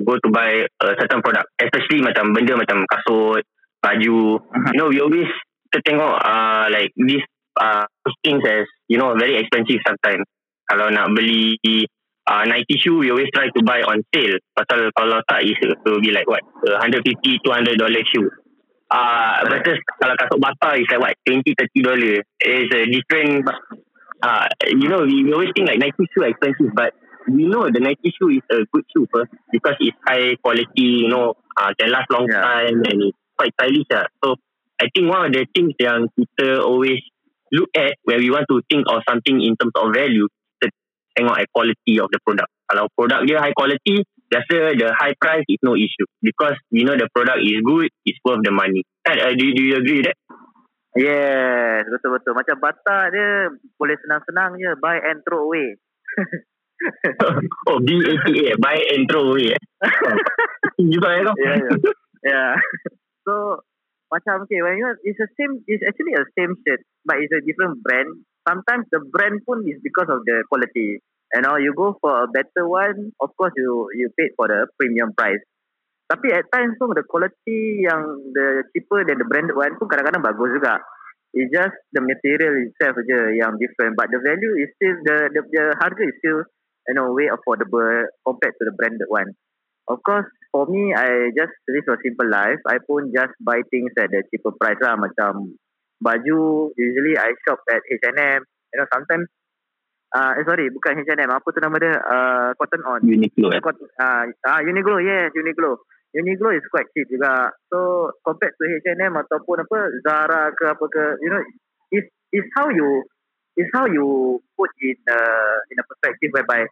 go 0.00 0.16
to 0.16 0.28
buy 0.32 0.64
a 0.64 0.88
certain 0.96 1.20
product, 1.20 1.52
especially 1.60 2.00
macam 2.00 2.32
benda 2.32 2.56
macam 2.56 2.88
kasut, 2.88 3.44
baju, 3.84 4.18
you 4.40 4.76
know, 4.76 4.88
we 4.88 5.00
always 5.00 5.28
kita 5.70 5.86
tengok 5.86 6.16
uh, 6.18 6.66
like 6.72 6.90
this 6.96 7.22
uh, 7.60 7.86
things 8.24 8.42
as 8.48 8.66
you 8.90 8.98
know 8.98 9.12
very 9.14 9.38
expensive 9.38 9.80
sometimes. 9.86 10.24
Kalau 10.70 10.86
nak 10.90 11.10
beli 11.14 11.58
uh, 12.30 12.44
Nike 12.46 12.78
shoe, 12.78 12.98
we 13.02 13.10
always 13.10 13.30
try 13.34 13.50
to 13.50 13.60
buy 13.62 13.82
on 13.82 14.02
sale. 14.14 14.38
Pasal 14.54 14.90
kalau 14.94 15.18
tak, 15.26 15.42
it 15.42 15.58
will 15.82 15.98
be 15.98 16.14
like 16.14 16.26
what, 16.30 16.42
uh, 16.66 16.78
150 16.78 17.18
200 17.42 17.74
dollar 17.74 18.02
shoe. 18.06 18.30
Uh, 18.90 19.46
versus 19.46 19.78
kalau 20.02 20.14
kasut 20.18 20.38
bata 20.42 20.74
is 20.78 20.86
like 20.90 21.02
what, 21.02 21.14
20 21.26 21.42
30 21.42 21.86
dollar. 21.86 22.14
It's 22.38 22.70
a 22.70 22.80
different, 22.86 23.46
uh, 24.22 24.46
you 24.66 24.88
know, 24.88 25.02
we, 25.02 25.24
we 25.24 25.32
always 25.32 25.50
think 25.54 25.68
like 25.68 25.78
Nike 25.78 26.04
shoe 26.14 26.24
expensive, 26.24 26.72
but 26.74 26.94
we 27.28 27.44
know 27.46 27.68
the 27.70 27.80
Nike 27.80 28.12
shoe 28.16 28.30
is 28.30 28.44
a 28.50 28.64
good 28.72 28.84
shoe 28.94 29.06
first 29.12 29.30
because 29.52 29.76
it's 29.80 29.96
high 30.06 30.36
quality, 30.42 31.04
you 31.04 31.08
know, 31.08 31.34
uh, 31.56 31.70
can 31.78 31.90
last 31.90 32.10
long 32.10 32.26
Yeah. 32.28 32.40
time 32.42 32.82
and 32.88 32.98
it's 33.10 33.18
quite 33.38 33.52
stylish. 33.60 33.88
lah. 33.90 34.06
So 34.24 34.36
I 34.80 34.88
think 34.94 35.08
one 35.12 35.26
of 35.28 35.32
the 35.32 35.44
things 35.54 35.76
yang 35.78 36.08
kita 36.16 36.60
always 36.64 37.00
look 37.52 37.68
at 37.76 37.98
when 38.04 38.18
we 38.20 38.30
want 38.30 38.46
to 38.48 38.62
think 38.70 38.86
of 38.88 39.02
something 39.08 39.36
in 39.40 39.56
terms 39.56 39.74
of 39.76 39.92
value, 39.92 40.26
kita 40.58 40.72
tengok 41.18 41.36
at 41.36 41.46
quality 41.52 42.00
of 42.00 42.08
the 42.12 42.18
product. 42.24 42.48
Kalau 42.70 42.86
produk 42.96 43.26
dia 43.26 43.42
high 43.42 43.52
quality, 43.56 44.06
biasa 44.30 44.78
the 44.78 44.88
high 44.94 45.14
price 45.18 45.44
is 45.50 45.58
no 45.66 45.74
issue 45.74 46.06
because 46.22 46.54
we 46.70 46.86
know 46.86 46.94
the 46.96 47.10
product 47.12 47.42
is 47.42 47.58
good, 47.66 47.90
it's 48.06 48.18
worth 48.24 48.40
the 48.46 48.54
money. 48.54 48.86
And, 49.04 49.18
uh, 49.20 49.32
do, 49.34 49.42
do 49.52 49.62
you 49.62 49.76
agree 49.76 50.02
that? 50.06 50.14
Yes, 50.98 51.86
betul-betul. 51.86 52.34
Macam 52.34 52.56
bata 52.58 52.96
dia 53.14 53.46
boleh 53.78 53.96
senang-senang 54.02 54.58
je. 54.58 54.70
Buy 54.82 54.98
and 54.98 55.22
throw 55.22 55.46
away. 55.46 55.78
oh, 57.70 57.78
BATA, 57.78 58.58
buy 58.58 58.78
and 58.94 59.06
throw 59.06 59.30
away. 59.30 59.54
Eh? 59.54 59.62
juga 60.80 61.08
ya 61.12 61.22
Yeah, 61.36 61.56
yeah. 61.60 61.76
yeah. 62.24 62.52
So, 63.28 63.62
macam 64.10 64.48
okay, 64.48 64.58
when 64.64 64.80
you 64.80 64.88
it's 65.06 65.20
the 65.20 65.28
same, 65.38 65.62
it's 65.70 65.84
actually 65.86 66.16
a 66.18 66.24
same 66.34 66.58
shirt, 66.66 66.82
but 67.06 67.22
it's 67.22 67.30
a 67.30 67.44
different 67.44 67.78
brand. 67.84 68.26
Sometimes 68.48 68.88
the 68.90 69.04
brand 69.12 69.44
pun 69.46 69.62
is 69.68 69.78
because 69.84 70.08
of 70.10 70.24
the 70.26 70.42
quality. 70.50 70.98
You 71.30 71.40
know, 71.46 71.54
you 71.62 71.70
go 71.76 71.94
for 72.02 72.26
a 72.26 72.28
better 72.32 72.66
one, 72.66 73.14
of 73.22 73.30
course 73.38 73.54
you 73.54 73.86
you 73.94 74.10
paid 74.18 74.34
for 74.34 74.50
the 74.50 74.66
premium 74.74 75.14
price. 75.14 75.38
Tapi 76.10 76.26
at 76.34 76.50
times 76.50 76.74
pun 76.74 76.90
the 76.90 77.06
quality 77.06 77.86
yang 77.86 78.02
the 78.34 78.66
cheaper 78.74 79.06
than 79.06 79.22
the 79.22 79.28
branded 79.30 79.54
one 79.54 79.78
pun 79.78 79.86
kadang-kadang 79.86 80.26
bagus 80.26 80.58
juga. 80.58 80.82
It's 81.30 81.46
just 81.54 81.78
the 81.94 82.02
material 82.02 82.66
itself 82.66 82.98
je 83.06 83.38
yang 83.38 83.54
different. 83.62 83.94
But 83.94 84.10
the 84.10 84.18
value 84.18 84.58
is 84.58 84.74
still, 84.74 84.98
the, 85.06 85.30
the, 85.30 85.40
the 85.46 85.64
harga 85.78 86.02
is 86.02 86.18
still, 86.18 86.42
you 86.90 86.94
know, 86.98 87.14
way 87.14 87.30
affordable 87.30 88.10
compared 88.26 88.58
to 88.58 88.62
the 88.66 88.74
branded 88.74 89.06
one. 89.06 89.38
Of 89.86 90.02
course, 90.02 90.26
for 90.50 90.66
me, 90.66 90.90
I 90.90 91.30
just 91.30 91.54
live 91.70 91.86
a 91.86 91.96
simple 92.02 92.26
life. 92.26 92.58
I 92.66 92.82
pun 92.82 93.14
just 93.14 93.38
buy 93.38 93.62
things 93.70 93.94
at 93.94 94.10
the 94.10 94.26
cheaper 94.34 94.50
price 94.58 94.82
lah. 94.82 94.98
Macam 94.98 95.54
baju, 96.02 96.74
usually 96.74 97.14
I 97.14 97.30
shop 97.46 97.62
at 97.70 97.86
H&M. 97.86 98.42
You 98.42 98.76
know, 98.82 98.86
sometimes, 98.90 99.30
uh, 100.14 100.34
eh, 100.34 100.42
sorry, 100.42 100.74
bukan 100.74 101.06
H&M. 101.06 101.30
Apa 101.30 101.46
tu 101.54 101.62
nama 101.62 101.78
dia? 101.78 101.94
Uh, 102.02 102.50
Cotton 102.58 102.82
On. 102.90 103.00
Uniqlo. 103.06 103.54
Eh? 103.54 103.62
Uh, 103.62 104.24
uh, 104.30 104.60
Uniqlo, 104.66 104.98
yes, 104.98 105.30
Uniqlo. 105.38 105.78
Uniqlo 106.10 106.50
is 106.50 106.66
quite 106.74 106.90
cheap 106.90 107.06
juga. 107.06 107.54
So 107.70 108.10
compared 108.26 108.58
to 108.58 108.64
H&M 108.66 109.14
ataupun 109.14 109.62
apa 109.62 109.78
Zara 110.02 110.50
ke 110.50 110.64
apa 110.66 110.84
ke, 110.90 111.04
you 111.22 111.30
know, 111.30 111.42
is 111.94 112.06
is 112.34 112.46
how 112.58 112.66
you 112.66 113.06
is 113.54 113.70
how 113.70 113.86
you 113.86 114.38
put 114.58 114.70
in 114.82 114.98
uh, 115.06 115.56
in 115.70 115.78
a 115.78 115.84
perspective 115.86 116.34
whereby 116.34 116.66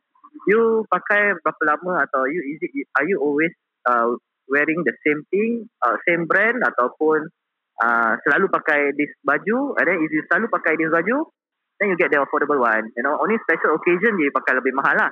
you 0.51 0.83
pakai 0.91 1.39
berapa 1.39 1.63
lama 1.71 2.03
atau 2.07 2.27
you 2.27 2.43
is 2.51 2.59
it 2.63 2.87
are 2.99 3.07
you 3.07 3.19
always 3.23 3.55
uh, 3.87 4.11
wearing 4.51 4.83
the 4.83 4.95
same 5.07 5.23
thing, 5.31 5.71
uh, 5.87 5.95
same 6.09 6.27
brand 6.27 6.59
ataupun 6.65 7.31
uh, 7.79 8.13
selalu 8.27 8.51
pakai 8.51 8.97
this 8.97 9.13
baju, 9.23 9.77
and 9.79 9.85
then 9.87 9.99
if 10.03 10.11
you 10.11 10.23
selalu 10.27 10.51
pakai 10.51 10.75
this 10.75 10.91
baju, 10.91 11.31
then 11.79 11.95
you 11.95 11.97
get 12.01 12.11
the 12.11 12.19
affordable 12.19 12.59
one. 12.59 12.91
You 12.97 13.07
know, 13.07 13.15
only 13.23 13.39
special 13.45 13.79
occasion 13.79 14.19
je 14.19 14.35
pakai 14.35 14.59
lebih 14.59 14.75
mahal 14.75 14.99
lah. 14.99 15.11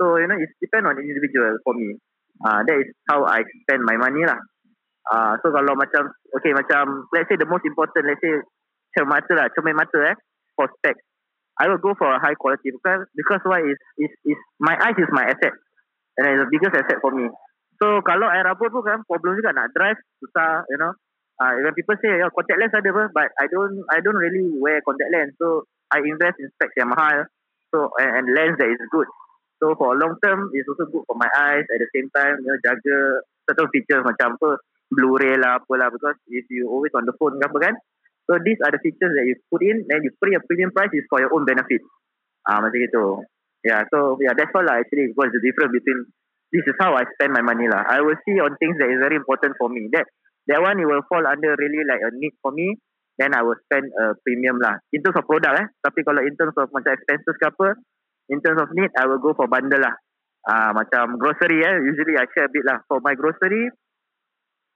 So 0.00 0.16
you 0.16 0.28
know, 0.28 0.38
it 0.38 0.48
depend 0.62 0.88
on 0.88 0.96
individual 0.96 1.60
for 1.60 1.76
me. 1.76 2.00
Uh, 2.44 2.60
that 2.66 2.76
is 2.76 2.88
how 3.08 3.24
I 3.24 3.40
spend 3.64 3.80
my 3.86 3.96
money 3.96 4.24
lah. 4.26 4.36
Ah, 5.06 5.14
uh, 5.14 5.32
so 5.38 5.54
kalau 5.54 5.78
macam, 5.78 6.10
okay 6.34 6.50
macam, 6.50 7.06
let's 7.14 7.30
say 7.30 7.38
the 7.38 7.46
most 7.46 7.62
important, 7.62 8.10
let's 8.10 8.18
say 8.18 8.42
cermata 8.96 9.32
lah, 9.38 9.46
cermin 9.54 9.78
mata 9.78 10.00
eh, 10.02 10.16
for 10.58 10.66
specs. 10.80 11.04
I 11.56 11.68
will 11.68 11.80
go 11.80 11.96
for 11.96 12.08
a 12.12 12.20
high 12.20 12.36
quality 12.36 12.68
because 12.68 13.08
because 13.16 13.40
why 13.48 13.64
is 13.64 13.80
is 13.96 14.12
is 14.28 14.40
my 14.60 14.76
eyes 14.76 14.98
is 15.00 15.08
my 15.08 15.24
asset 15.24 15.56
and 16.20 16.28
it's 16.28 16.40
the 16.44 16.52
biggest 16.52 16.76
asset 16.76 17.00
for 17.00 17.12
me. 17.16 17.32
So 17.80 18.04
kalau 18.04 18.28
air 18.28 18.44
rambut 18.44 18.68
pun 18.72 18.84
kan 18.84 19.00
problem 19.08 19.40
juga 19.40 19.56
nak 19.56 19.72
drive 19.72 19.96
susah, 20.20 20.64
you 20.68 20.76
know. 20.80 20.92
Uh, 21.36 21.52
when 21.60 21.76
people 21.76 21.96
say 22.00 22.12
oh, 22.24 22.32
contact 22.32 22.60
lens 22.60 22.76
ada 22.76 22.88
apa, 22.92 23.04
but 23.12 23.28
I 23.40 23.48
don't 23.48 23.84
I 23.92 24.00
don't 24.04 24.16
really 24.16 24.52
wear 24.60 24.80
contact 24.84 25.12
lens, 25.12 25.32
so 25.40 25.64
I 25.92 26.00
invest 26.04 26.40
in 26.40 26.48
specs 26.56 26.76
yang 26.76 26.92
mahal. 26.92 27.24
So 27.72 27.88
and, 28.00 28.20
and 28.20 28.26
lens 28.36 28.56
that 28.60 28.68
is 28.68 28.80
good. 28.92 29.08
So 29.62 29.72
for 29.76 29.96
long 29.96 30.20
term, 30.20 30.52
it's 30.52 30.68
also 30.68 30.84
good 30.90 31.04
for 31.08 31.16
my 31.16 31.28
eyes. 31.32 31.64
At 31.68 31.80
the 31.80 31.88
same 31.96 32.12
time, 32.12 32.44
you 32.44 32.52
know, 32.52 32.58
jaga 32.60 33.24
certain 33.48 33.68
features 33.72 34.04
macam 34.04 34.36
apa, 34.36 34.60
Blu-ray 34.92 35.34
lah, 35.40 35.58
apalah. 35.58 35.90
Because 35.90 36.18
if 36.30 36.46
you 36.52 36.70
always 36.70 36.94
on 36.94 37.08
the 37.08 37.14
phone, 37.18 37.40
apa 37.42 37.58
kan? 37.58 37.74
So 38.26 38.38
these 38.42 38.58
are 38.62 38.70
the 38.74 38.82
features 38.82 39.14
that 39.14 39.26
you 39.26 39.38
put 39.50 39.62
in, 39.62 39.86
then 39.86 40.02
you 40.02 40.10
pay 40.18 40.34
a 40.34 40.42
premium 40.42 40.74
price 40.74 40.90
is 40.94 41.06
for 41.10 41.22
your 41.22 41.30
own 41.34 41.46
benefit. 41.46 41.82
Ah, 42.46 42.62
macam 42.62 42.78
itu. 42.78 43.22
Yeah, 43.66 43.82
so 43.90 44.18
yeah, 44.22 44.34
that's 44.34 44.54
all 44.54 44.62
lah. 44.62 44.78
Actually, 44.78 45.10
what's 45.18 45.34
the 45.34 45.42
difference 45.42 45.74
between 45.74 46.06
this 46.54 46.62
is 46.66 46.78
how 46.78 46.94
I 46.94 47.02
spend 47.18 47.34
my 47.34 47.42
money 47.42 47.66
lah. 47.66 47.82
I 47.82 47.98
will 48.02 48.18
see 48.22 48.38
on 48.38 48.54
things 48.62 48.78
that 48.78 48.86
is 48.90 49.02
very 49.02 49.18
important 49.18 49.58
for 49.58 49.66
me. 49.66 49.90
That 49.90 50.06
that 50.46 50.62
one 50.62 50.78
it 50.78 50.86
will 50.86 51.02
fall 51.10 51.26
under 51.26 51.58
really 51.58 51.82
like 51.82 52.02
a 52.02 52.14
need 52.14 52.38
for 52.38 52.54
me. 52.54 52.78
Then 53.18 53.34
I 53.34 53.42
will 53.42 53.58
spend 53.66 53.90
a 53.98 54.14
premium 54.22 54.62
lah. 54.62 54.78
In 54.94 55.02
terms 55.02 55.18
of 55.18 55.26
product 55.26 55.54
eh. 55.58 55.66
Tapi 55.82 56.06
kalau 56.06 56.22
in 56.22 56.38
terms 56.38 56.54
of 56.54 56.70
macam 56.70 56.94
expenses 56.94 57.34
ke 57.34 57.46
apa, 57.48 57.74
in 58.28 58.42
terms 58.42 58.60
of 58.62 58.68
need, 58.74 58.90
I 58.98 59.06
will 59.06 59.22
go 59.22 59.34
for 59.34 59.46
bundle 59.46 59.80
lah. 59.80 59.94
Ah, 60.46 60.70
uh, 60.70 60.70
macam 60.78 61.18
grocery 61.18 61.58
eh. 61.62 61.74
Usually 61.82 62.14
I 62.14 62.26
share 62.30 62.46
a 62.46 62.52
bit 62.52 62.62
lah. 62.62 62.78
For 62.86 63.02
my 63.02 63.18
grocery, 63.18 63.66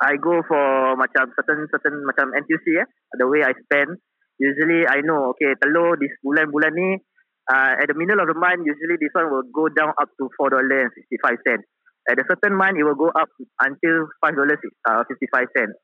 I 0.02 0.18
go 0.18 0.42
for 0.42 0.98
macam 0.98 1.30
certain 1.38 1.70
certain 1.70 2.02
macam 2.02 2.34
NTUC 2.34 2.66
eh. 2.82 2.86
The 3.14 3.26
way 3.30 3.46
I 3.46 3.54
spend. 3.54 4.00
Usually 4.40 4.88
I 4.88 5.04
know, 5.04 5.36
okay, 5.36 5.52
telur 5.60 6.00
this 6.00 6.16
bulan-bulan 6.24 6.72
ni, 6.72 6.96
uh, 7.44 7.72
at 7.76 7.86
the 7.92 7.92
middle 7.92 8.24
of 8.24 8.26
the 8.30 8.38
month, 8.38 8.64
usually 8.64 8.96
this 8.96 9.12
one 9.12 9.28
will 9.28 9.44
go 9.52 9.68
down 9.68 9.92
up 10.00 10.08
to 10.16 10.32
$4.65. 10.40 11.60
At 12.08 12.16
a 12.16 12.24
certain 12.24 12.56
month, 12.56 12.80
it 12.80 12.84
will 12.88 12.96
go 12.96 13.12
up 13.12 13.28
until 13.60 14.08
$5.55. 14.24 14.64
Uh, 14.88 14.96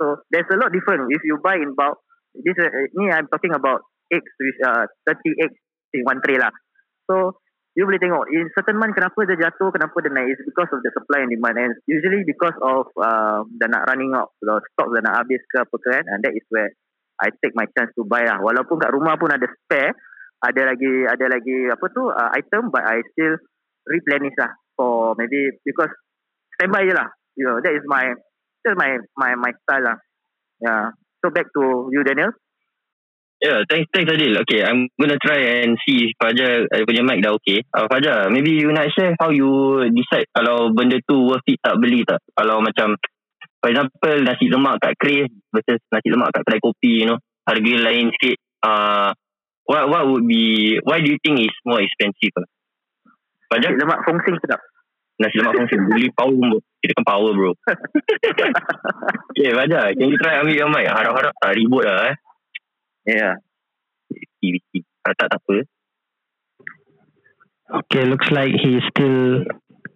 so 0.00 0.04
there's 0.32 0.48
a 0.48 0.56
lot 0.56 0.72
different. 0.72 1.12
If 1.12 1.20
you 1.28 1.36
buy 1.44 1.60
in 1.60 1.76
bulk, 1.76 2.00
this 2.32 2.56
uh, 2.56 2.72
ni 2.96 3.12
I'm 3.12 3.28
talking 3.28 3.52
about 3.52 3.84
eggs 4.12 4.32
with 4.40 4.56
uh, 4.64 4.88
30 5.04 5.44
eggs 5.44 5.58
in 5.92 6.04
one 6.04 6.24
tray 6.24 6.40
lah. 6.40 6.52
So 7.10 7.36
you 7.76 7.84
boleh 7.84 8.00
tengok 8.00 8.24
in 8.32 8.48
certain 8.56 8.80
month 8.80 8.96
kenapa 8.96 9.28
dia 9.28 9.36
jatuh 9.36 9.68
kenapa 9.68 9.92
dia 10.00 10.08
naik? 10.08 10.32
Is 10.32 10.48
because 10.48 10.72
of 10.72 10.80
the 10.80 10.90
supply 10.96 11.20
and 11.20 11.30
demand 11.30 11.60
and 11.60 11.72
usually 11.84 12.24
because 12.24 12.56
of 12.64 12.88
uh, 12.96 13.44
dah 13.44 13.68
nak 13.68 13.84
running 13.92 14.16
out. 14.16 14.32
The 14.40 14.64
stock 14.72 14.88
dah 14.96 15.04
nak 15.04 15.20
habis 15.20 15.44
ke 15.44 15.60
apa 15.60 15.76
kan 15.76 16.02
and 16.08 16.24
that 16.24 16.32
is 16.32 16.44
where 16.48 16.72
I 17.20 17.28
take 17.44 17.52
my 17.52 17.68
chance 17.76 17.92
to 18.00 18.08
buy 18.08 18.24
lah. 18.24 18.40
Walaupun 18.40 18.80
kat 18.80 18.96
rumah 18.96 19.20
pun 19.20 19.28
ada 19.28 19.44
spare 19.44 19.92
ada 20.40 20.62
lagi 20.72 21.04
ada 21.04 21.26
lagi 21.28 21.68
apa 21.68 21.86
tu 21.92 22.08
uh, 22.08 22.30
item 22.32 22.72
but 22.72 22.80
I 22.80 23.04
still 23.12 23.36
replenish 23.84 24.36
lah 24.40 24.56
for 24.72 25.12
maybe 25.20 25.60
because 25.60 25.92
standby 26.56 26.88
je 26.88 26.96
lah. 26.96 27.12
You 27.36 27.44
know 27.44 27.60
that 27.60 27.76
is 27.76 27.84
my 27.84 28.08
that's 28.64 28.76
my 28.80 28.96
my 29.20 29.36
my 29.36 29.52
style 29.52 29.84
lah. 29.84 29.96
Yeah. 30.64 30.96
So 31.20 31.28
back 31.28 31.52
to 31.52 31.92
you 31.92 32.00
Daniel 32.08 32.32
Yeah, 33.36 33.68
thanks, 33.68 33.92
thanks 33.92 34.08
Adil. 34.08 34.40
Okay, 34.48 34.64
I'm 34.64 34.88
gonna 34.96 35.20
try 35.20 35.60
and 35.60 35.76
see 35.84 36.08
if 36.08 36.16
Fajar 36.16 36.64
uh, 36.72 36.82
punya 36.88 37.04
mic 37.04 37.20
dah 37.20 37.36
okay. 37.36 37.60
Uh, 37.68 37.84
Fajar, 37.84 38.32
maybe 38.32 38.56
you 38.56 38.72
nak 38.72 38.88
share 38.96 39.12
how 39.20 39.28
you 39.28 39.84
decide 39.92 40.24
kalau 40.32 40.72
benda 40.72 40.96
tu 41.04 41.28
worth 41.28 41.44
it 41.44 41.60
tak 41.60 41.76
beli 41.76 42.00
tak? 42.08 42.24
Kalau 42.32 42.64
macam, 42.64 42.96
for 43.60 43.68
example, 43.68 44.16
nasi 44.24 44.48
lemak 44.48 44.80
kat 44.80 44.96
Crave 44.96 45.28
versus 45.52 45.84
nasi 45.92 46.08
lemak 46.08 46.32
kat 46.32 46.48
kedai 46.48 46.64
kopi, 46.64 47.04
you 47.04 47.06
know, 47.12 47.20
harga 47.44 47.74
lain 47.76 48.08
sikit. 48.16 48.40
Uh, 48.64 49.12
what 49.68 49.84
what 49.92 50.08
would 50.08 50.24
be, 50.24 50.80
why 50.88 51.04
do 51.04 51.12
you 51.12 51.20
think 51.20 51.36
is 51.36 51.52
more 51.68 51.84
expensive? 51.84 52.32
Fajar? 53.52 53.76
Nasi 53.76 53.84
lemak 53.84 54.00
fungsi 54.08 54.32
sedap. 54.40 54.64
Nasi 55.20 55.36
lemak 55.44 55.60
fungsi, 55.60 55.76
beli 55.92 56.08
power 56.16 56.32
bro. 56.32 56.58
Kita 56.80 56.92
kan 56.96 57.04
power 57.04 57.36
bro. 57.36 57.52
okay, 59.36 59.52
Fajar, 59.52 59.92
can 59.92 60.08
you 60.08 60.16
try 60.16 60.40
ambil 60.40 60.56
yang 60.56 60.72
mic? 60.72 60.88
Harap-harap 60.88 61.36
tak 61.36 61.52
ribut 61.52 61.84
lah 61.84 62.16
eh. 62.16 62.16
Yeah. 63.06 63.38
Wiki 64.10 64.82
Kalau 65.02 65.14
tak 65.14 65.28
tak 65.30 65.38
apa. 65.38 65.56
Okay, 67.66 68.02
looks 68.06 68.30
like 68.30 68.54
he 68.54 68.78
still 68.90 69.42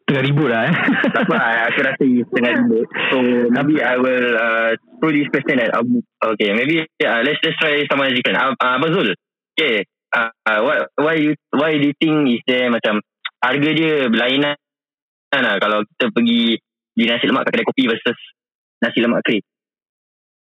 tengah 0.07 0.27
ribut 0.27 0.51
lah 0.51 0.67
eh. 0.67 0.75
tak 1.15 1.23
apa, 1.23 1.39
aku 1.71 1.79
rasa 1.87 2.03
he 2.03 2.23
tengah 2.27 2.53
ribut. 2.63 2.87
So, 3.11 3.17
maybe 3.51 3.79
I 3.79 3.95
will 3.99 4.31
uh, 4.35 4.71
throw 4.99 5.15
this 5.15 5.31
question 5.31 5.63
at 5.63 5.71
Abu. 5.75 6.03
Okay, 6.19 6.51
maybe 6.51 6.83
yeah, 6.99 7.23
let's 7.23 7.39
just 7.43 7.59
try 7.63 7.79
someone 7.87 8.11
different. 8.11 8.43
Uh, 8.43 8.55
uh, 8.59 8.79
Abazul, 8.79 9.15
okay. 9.55 9.87
Uh, 10.11 10.35
uh, 10.47 10.59
what, 10.67 10.79
why 10.99 11.15
you 11.15 11.39
why 11.55 11.79
do 11.79 11.87
you 11.87 11.95
think 11.95 12.27
is 12.35 12.43
there 12.43 12.67
macam 12.67 12.99
harga 13.39 13.71
dia 13.71 14.11
berlainan 14.11 14.59
lah 15.31 15.55
kalau 15.63 15.87
kita 15.87 16.11
pergi 16.11 16.59
di 16.91 17.05
nasi 17.07 17.31
lemak 17.31 17.47
kat 17.47 17.55
kedai 17.55 17.67
kopi 17.71 17.87
versus 17.87 18.19
nasi 18.83 18.99
lemak 18.99 19.23
krip? 19.23 19.47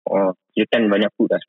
Oh, 0.09 0.33
you 0.57 0.65
kan 0.73 0.89
banyak 0.89 1.13
food 1.13 1.29
lah 1.29 1.41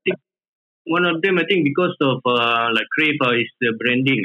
one 0.85 1.05
of 1.05 1.21
them 1.21 1.39
I 1.39 1.45
think 1.47 1.63
because 1.63 1.95
of 2.01 2.19
uh, 2.25 2.69
like 2.73 2.87
Crave 2.91 3.19
uh, 3.21 3.31
is 3.31 3.49
the 3.59 3.73
branding, 3.79 4.23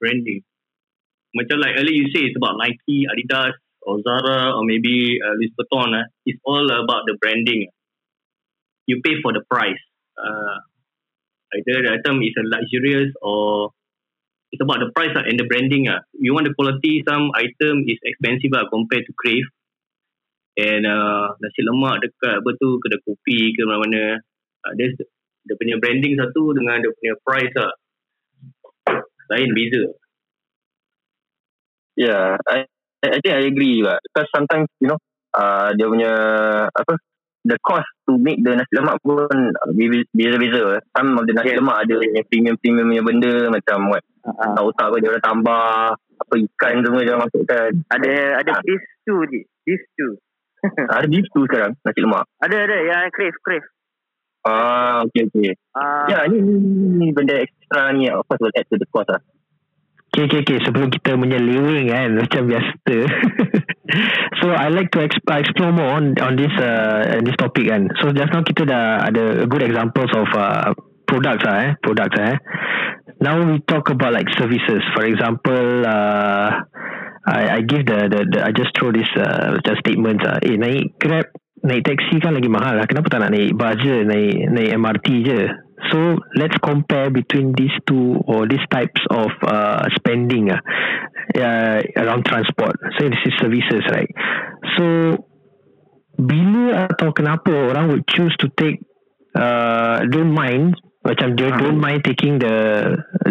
branding. 0.00 0.42
Macam 1.36 1.60
like 1.60 1.76
earlier 1.76 1.92
you 1.92 2.08
say 2.14 2.24
it's 2.26 2.36
about 2.36 2.56
Nike, 2.56 3.04
Adidas, 3.10 3.52
or 3.82 4.00
Zara, 4.02 4.56
or 4.56 4.64
maybe 4.64 5.18
uh, 5.20 5.34
Louis 5.36 5.52
Vuitton. 5.58 5.94
Uh, 5.94 6.06
it's 6.24 6.40
all 6.44 6.64
about 6.64 7.04
the 7.06 7.16
branding. 7.20 7.68
You 8.86 9.00
pay 9.02 9.20
for 9.22 9.32
the 9.32 9.42
price. 9.50 9.82
Uh, 10.16 10.58
either 11.54 11.82
the 11.82 11.90
item 12.00 12.22
is 12.22 12.34
a 12.38 12.44
luxurious 12.46 13.12
or 13.20 13.70
it's 14.52 14.62
about 14.62 14.78
the 14.80 14.90
price 14.94 15.14
uh, 15.14 15.26
and 15.26 15.38
the 15.38 15.44
branding. 15.44 15.88
Uh. 15.88 16.00
You 16.14 16.34
want 16.34 16.46
the 16.46 16.54
quality, 16.54 17.02
some 17.06 17.30
item 17.34 17.84
is 17.86 17.98
expensive 18.02 18.54
uh, 18.54 18.70
compared 18.70 19.04
to 19.06 19.12
Crave. 19.18 19.44
And 20.56 20.86
uh, 20.88 21.36
nasi 21.36 21.60
lemak 21.68 22.00
dekat 22.00 22.40
apa 22.40 22.50
tu 22.56 22.80
kedai 22.80 22.96
kopi 23.04 23.52
ke 23.52 23.60
mana-mana. 23.68 24.24
Uh, 24.64 24.72
there's 24.72 24.96
dia 25.46 25.54
punya 25.56 25.76
branding 25.78 26.14
satu 26.18 26.52
dengan 26.52 26.82
dia 26.82 26.92
punya 26.92 27.14
price 27.22 27.54
lah 27.56 27.72
lain 29.30 29.50
beza 29.54 29.84
Yeah, 31.96 32.36
I, 32.44 32.68
I 33.00 33.18
think 33.24 33.32
I 33.32 33.48
agree 33.48 33.80
juga. 33.80 33.96
Because 34.04 34.28
sometimes, 34.28 34.68
you 34.84 34.92
know, 34.92 35.00
uh, 35.32 35.72
dia 35.72 35.88
punya, 35.88 36.12
apa, 36.68 36.92
the 37.40 37.56
cost 37.64 37.88
to 38.04 38.20
make 38.20 38.36
the 38.44 38.52
nasi 38.52 38.76
lemak 38.76 39.00
pun 39.00 39.24
uh, 39.32 39.72
beza-beza. 40.12 40.84
Some 40.92 41.16
of 41.16 41.24
the 41.24 41.32
nasi 41.32 41.56
Yeah. 41.56 41.64
lemak 41.64 41.88
ada 41.88 41.96
yang 42.04 42.26
premium-premium 42.28 42.86
punya 42.92 43.02
benda 43.02 43.32
macam 43.48 43.78
what, 43.88 44.04
Uh, 44.26 44.58
otak 44.58 44.90
apa 44.90 44.96
dia 44.98 45.08
orang 45.14 45.22
tambah, 45.24 45.70
apa 45.96 46.34
ikan 46.34 46.82
semua 46.82 47.00
dia 47.00 47.14
orang 47.14 47.30
masukkan. 47.30 47.70
ada 47.94 48.12
ada 48.42 48.50
Ah. 48.52 48.62
beef 48.66 48.82
stew. 49.00 49.22
Beef 49.62 49.80
stew. 49.94 50.10
Ada 50.90 51.06
beef 51.06 51.26
tu 51.30 51.46
sekarang, 51.46 51.78
nasi 51.80 52.00
lemak. 52.02 52.26
Ada 52.42 52.56
ada 52.66 52.76
yang 52.90 53.08
crave 53.14 53.38
crave. 53.40 53.62
Ah, 54.46 55.02
okay, 55.02 55.26
okay. 55.26 55.58
Ah, 55.74 56.06
Ya, 56.06 56.30
ni, 56.30 56.38
ni, 56.38 56.54
ni 57.02 57.06
benda 57.10 57.34
extra 57.34 57.90
ni, 57.90 58.06
of 58.06 58.22
course 58.30 58.38
will 58.38 58.54
add 58.54 58.66
to 58.70 58.78
the 58.78 58.86
cost 58.94 59.10
lah. 59.10 59.18
Okay, 60.14 60.30
okay, 60.30 60.40
okay. 60.46 60.58
Sebelum 60.62 60.88
kita 60.94 61.18
menyeleweng 61.18 61.90
kan, 61.90 62.14
macam 62.22 62.46
biasa. 62.46 62.94
so, 64.40 64.54
I 64.54 64.70
like 64.70 64.94
to 64.94 65.02
exp- 65.02 65.26
explore 65.26 65.74
more 65.74 65.98
on 65.98 66.14
on 66.22 66.38
this 66.38 66.54
uh, 66.56 67.18
this 67.26 67.34
topic 67.36 67.66
kan. 67.68 67.90
So, 67.98 68.14
just 68.14 68.30
now 68.30 68.46
kita 68.46 68.62
dah 68.70 69.02
ada 69.02 69.50
good 69.50 69.66
examples 69.66 70.14
of 70.14 70.30
uh, 70.32 70.72
products 71.10 71.42
lah 71.42 71.56
eh, 71.66 71.70
products 71.82 72.16
eh. 72.22 72.34
Now 73.18 73.40
we 73.40 73.58
talk 73.66 73.88
about 73.90 74.12
like 74.12 74.28
services. 74.36 74.82
For 74.94 75.04
example, 75.08 75.84
uh, 75.88 76.64
I, 77.26 77.58
I 77.58 77.60
give 77.66 77.86
the, 77.86 78.06
the, 78.06 78.20
the 78.30 78.38
I 78.44 78.50
just 78.52 78.70
throw 78.78 78.92
this 78.92 79.08
uh, 79.16 79.58
just 79.64 79.82
statements 79.82 80.22
ah. 80.22 80.38
Eh, 80.42 80.54
naik 80.54 80.98
Grab, 81.02 81.26
naik 81.66 81.82
taxi 81.82 82.22
kan 82.22 82.32
lagi 82.32 82.46
mahal 82.46 82.78
lah. 82.78 82.86
Kenapa 82.86 83.10
tak 83.10 83.20
nak 83.26 83.34
naik 83.34 83.58
bus 83.58 83.74
je, 83.82 84.06
naik 84.06 84.34
naik 84.54 84.70
MRT 84.78 85.06
je? 85.26 85.40
So 85.92 86.16
let's 86.38 86.56
compare 86.62 87.12
between 87.12 87.52
these 87.52 87.74
two 87.84 88.16
or 88.24 88.48
these 88.48 88.64
types 88.72 89.02
of 89.12 89.28
uh, 89.44 89.84
spending 89.98 90.48
uh, 90.48 90.62
uh, 91.36 91.78
around 92.00 92.24
transport. 92.24 92.74
So 92.96 93.10
this 93.10 93.20
is 93.26 93.34
services, 93.42 93.84
right? 93.92 94.08
So 94.78 94.86
bila 96.16 96.88
atau 96.88 97.12
kenapa 97.12 97.52
orang 97.52 97.92
would 97.92 98.08
choose 98.08 98.32
to 98.40 98.48
take 98.56 98.80
uh, 99.36 100.00
don't 100.08 100.32
mind 100.32 100.80
macam 101.04 101.38
dia 101.38 101.54
Hmm. 101.54 101.60
don't 101.60 101.78
mind 101.78 102.02
taking 102.02 102.40
the 102.42 102.56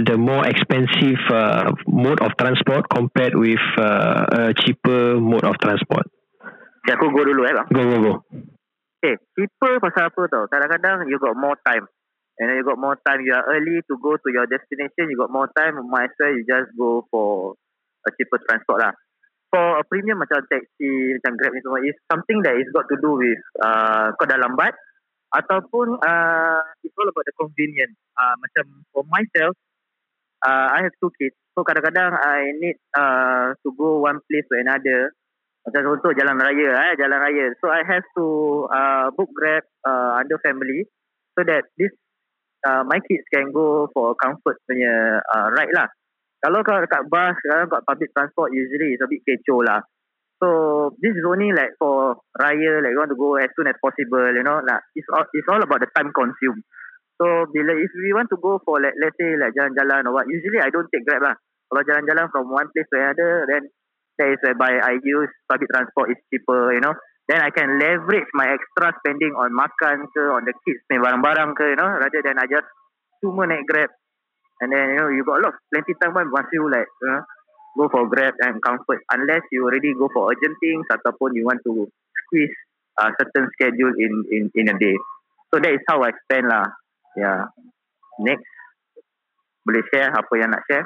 the 0.05 0.15
more 0.15 0.47
expensive 0.47 1.19
uh, 1.33 1.75
mode 1.89 2.21
of 2.23 2.31
transport 2.39 2.87
compared 2.87 3.35
with 3.35 3.59
uh, 3.75 4.23
a 4.31 4.55
cheaper 4.55 5.19
mode 5.19 5.43
of 5.43 5.59
transport. 5.59 6.07
Okay, 6.85 6.93
aku 6.93 7.09
go 7.09 7.25
dulu 7.25 7.41
eh 7.49 7.53
bang. 7.57 7.67
Go 7.73 7.81
go 7.81 7.97
go. 7.97 8.13
Okay, 9.01 9.17
cheaper 9.33 9.81
pasal 9.81 10.13
apa 10.13 10.21
tau? 10.29 10.45
Kadang-kadang 10.45 11.09
you 11.09 11.17
got 11.17 11.33
more 11.33 11.57
time. 11.65 11.89
And 12.37 12.51
then 12.51 12.57
you 12.59 12.65
got 12.67 12.77
more 12.77 12.97
time. 12.99 13.23
You 13.23 13.33
are 13.33 13.45
early 13.47 13.79
to 13.85 13.93
go 13.97 14.17
to 14.17 14.29
your 14.29 14.45
destination. 14.45 15.07
You 15.09 15.17
got 15.17 15.31
more 15.31 15.49
time. 15.55 15.77
Might 15.87 16.11
as 16.11 16.17
well 16.19 16.33
you 16.35 16.43
just 16.45 16.69
go 16.77 17.05
for 17.09 17.55
a 18.05 18.09
cheaper 18.13 18.37
transport 18.43 18.81
lah. 18.81 18.93
For 19.49 19.79
a 19.79 19.83
premium 19.87 20.19
macam 20.19 20.43
taxi, 20.51 21.15
macam 21.21 21.31
Grab 21.39 21.53
ni 21.55 21.63
semua, 21.63 21.79
is 21.85 21.95
something 22.11 22.43
that 22.43 22.59
is 22.59 22.67
got 22.75 22.85
to 22.91 22.97
do 22.99 23.15
with 23.15 23.39
uh, 23.63 24.11
kau 24.19 24.27
dah 24.27 24.35
lambat 24.35 24.75
ataupun 25.31 25.95
uh, 26.01 26.59
it's 26.83 26.97
all 26.99 27.07
about 27.07 27.23
the 27.23 27.35
convenience. 27.39 27.95
Uh, 28.19 28.35
macam 28.41 28.83
for 28.91 29.07
myself, 29.07 29.55
uh, 30.43 30.75
I 30.75 30.83
have 30.83 30.95
two 30.99 31.13
kids. 31.15 31.39
So 31.55 31.63
kadang-kadang 31.63 32.19
I 32.19 32.51
need 32.57 32.75
uh, 32.91 33.55
to 33.63 33.69
go 33.79 34.03
one 34.03 34.19
place 34.27 34.43
to 34.51 34.59
another. 34.59 35.15
Macam 35.65 35.81
contoh 35.81 36.13
jalan 36.13 36.37
raya, 36.37 36.69
eh, 36.77 36.93
jalan 36.93 37.17
raya. 37.17 37.45
So 37.57 37.73
I 37.73 37.81
have 37.81 38.05
to 38.21 38.25
uh, 38.69 39.05
book 39.17 39.33
Grab 39.33 39.65
uh, 39.81 40.21
under 40.21 40.37
family 40.45 40.85
so 41.33 41.41
that 41.41 41.65
this 41.73 41.89
uh, 42.69 42.85
my 42.85 43.01
kids 43.01 43.25
can 43.33 43.49
go 43.49 43.89
for 43.89 44.13
comfort 44.21 44.61
punya 44.69 45.21
uh, 45.25 45.47
ride 45.57 45.73
lah. 45.73 45.89
Kalau 46.45 46.61
kau 46.61 46.77
dekat 46.77 47.09
bus, 47.09 47.33
kalau 47.41 47.65
kat 47.65 47.81
public 47.81 48.09
transport, 48.13 48.53
usually 48.53 48.93
it's 48.93 49.01
a 49.01 49.09
bit 49.09 49.25
kecoh 49.25 49.65
lah. 49.65 49.81
So 50.37 50.93
this 51.01 51.17
is 51.17 51.25
only 51.25 51.49
like 51.49 51.73
for 51.81 52.21
raya, 52.37 52.85
like 52.85 52.93
you 52.93 53.01
want 53.01 53.09
to 53.09 53.17
go 53.17 53.33
as 53.41 53.49
soon 53.57 53.65
as 53.65 53.77
possible, 53.81 54.29
you 54.37 54.45
know. 54.45 54.61
Like 54.61 54.85
it's 54.93 55.09
all 55.09 55.25
it's 55.33 55.49
all 55.49 55.57
about 55.57 55.81
the 55.81 55.89
time 55.97 56.13
consumed. 56.13 56.61
So 57.17 57.49
bila 57.49 57.73
if 57.73 57.89
we 57.97 58.13
want 58.13 58.29
to 58.29 58.37
go 58.37 58.61
for 58.61 58.77
like 58.77 58.93
let's 59.01 59.17
say 59.17 59.33
like 59.33 59.57
jalan-jalan 59.57 60.05
or 60.05 60.13
what, 60.13 60.29
usually 60.29 60.61
I 60.61 60.69
don't 60.69 60.85
take 60.93 61.09
Grab 61.09 61.25
lah. 61.25 61.35
Kalau 61.73 61.81
jalan-jalan 61.81 62.29
from 62.29 62.53
one 62.53 62.69
place 62.69 62.85
to 62.93 63.01
another, 63.01 63.49
then 63.49 63.65
that 64.17 64.37
whereby 64.41 64.79
I 64.79 64.97
use 65.03 65.31
public 65.49 65.69
transport 65.71 66.11
is 66.11 66.19
cheaper, 66.31 66.73
you 66.73 66.81
know. 66.81 66.93
Then 67.27 67.41
I 67.41 67.49
can 67.49 67.79
leverage 67.81 68.29
my 68.37 68.53
extra 68.53 68.93
spending 69.01 69.33
on 69.33 69.49
makan 69.49 70.05
ke, 70.13 70.23
on 70.29 70.45
the 70.45 70.53
kids 70.61 70.85
punya 70.85 71.01
barang-barang 71.01 71.57
ke, 71.57 71.73
you 71.73 71.77
know, 71.77 71.89
rather 71.97 72.21
than 72.21 72.37
I 72.37 72.45
just 72.45 72.69
cuma 73.17 73.49
naik 73.49 73.65
Grab. 73.65 73.89
And 74.61 74.69
then, 74.71 74.93
you 74.93 74.99
know, 75.01 75.09
you 75.09 75.25
got 75.25 75.41
a 75.41 75.49
lot 75.49 75.57
of 75.57 75.59
plenty 75.73 75.97
time 75.97 76.13
one 76.13 76.29
once 76.29 76.53
you 76.53 76.69
like, 76.69 76.85
you 76.85 77.09
know, 77.09 77.25
go 77.81 77.89
for 77.89 78.05
Grab 78.05 78.37
and 78.45 78.61
comfort. 78.61 79.01
Unless 79.09 79.49
you 79.49 79.65
already 79.65 79.97
go 79.97 80.05
for 80.13 80.29
urgent 80.29 80.53
things 80.61 80.85
ataupun 80.85 81.33
you 81.33 81.49
want 81.49 81.65
to 81.65 81.89
squeeze 82.23 82.53
uh, 83.01 83.09
certain 83.17 83.49
schedule 83.57 83.91
in, 83.97 84.13
in, 84.29 84.43
in 84.53 84.69
a 84.69 84.77
day. 84.77 84.93
So 85.49 85.57
that 85.57 85.73
is 85.73 85.81
how 85.89 86.05
I 86.05 86.13
spend 86.29 86.45
lah. 86.45 86.69
Yeah. 87.17 87.49
Next. 88.21 88.45
Boleh 89.65 89.81
share 89.89 90.13
apa 90.13 90.29
yang 90.37 90.53
nak 90.53 90.61
share? 90.69 90.85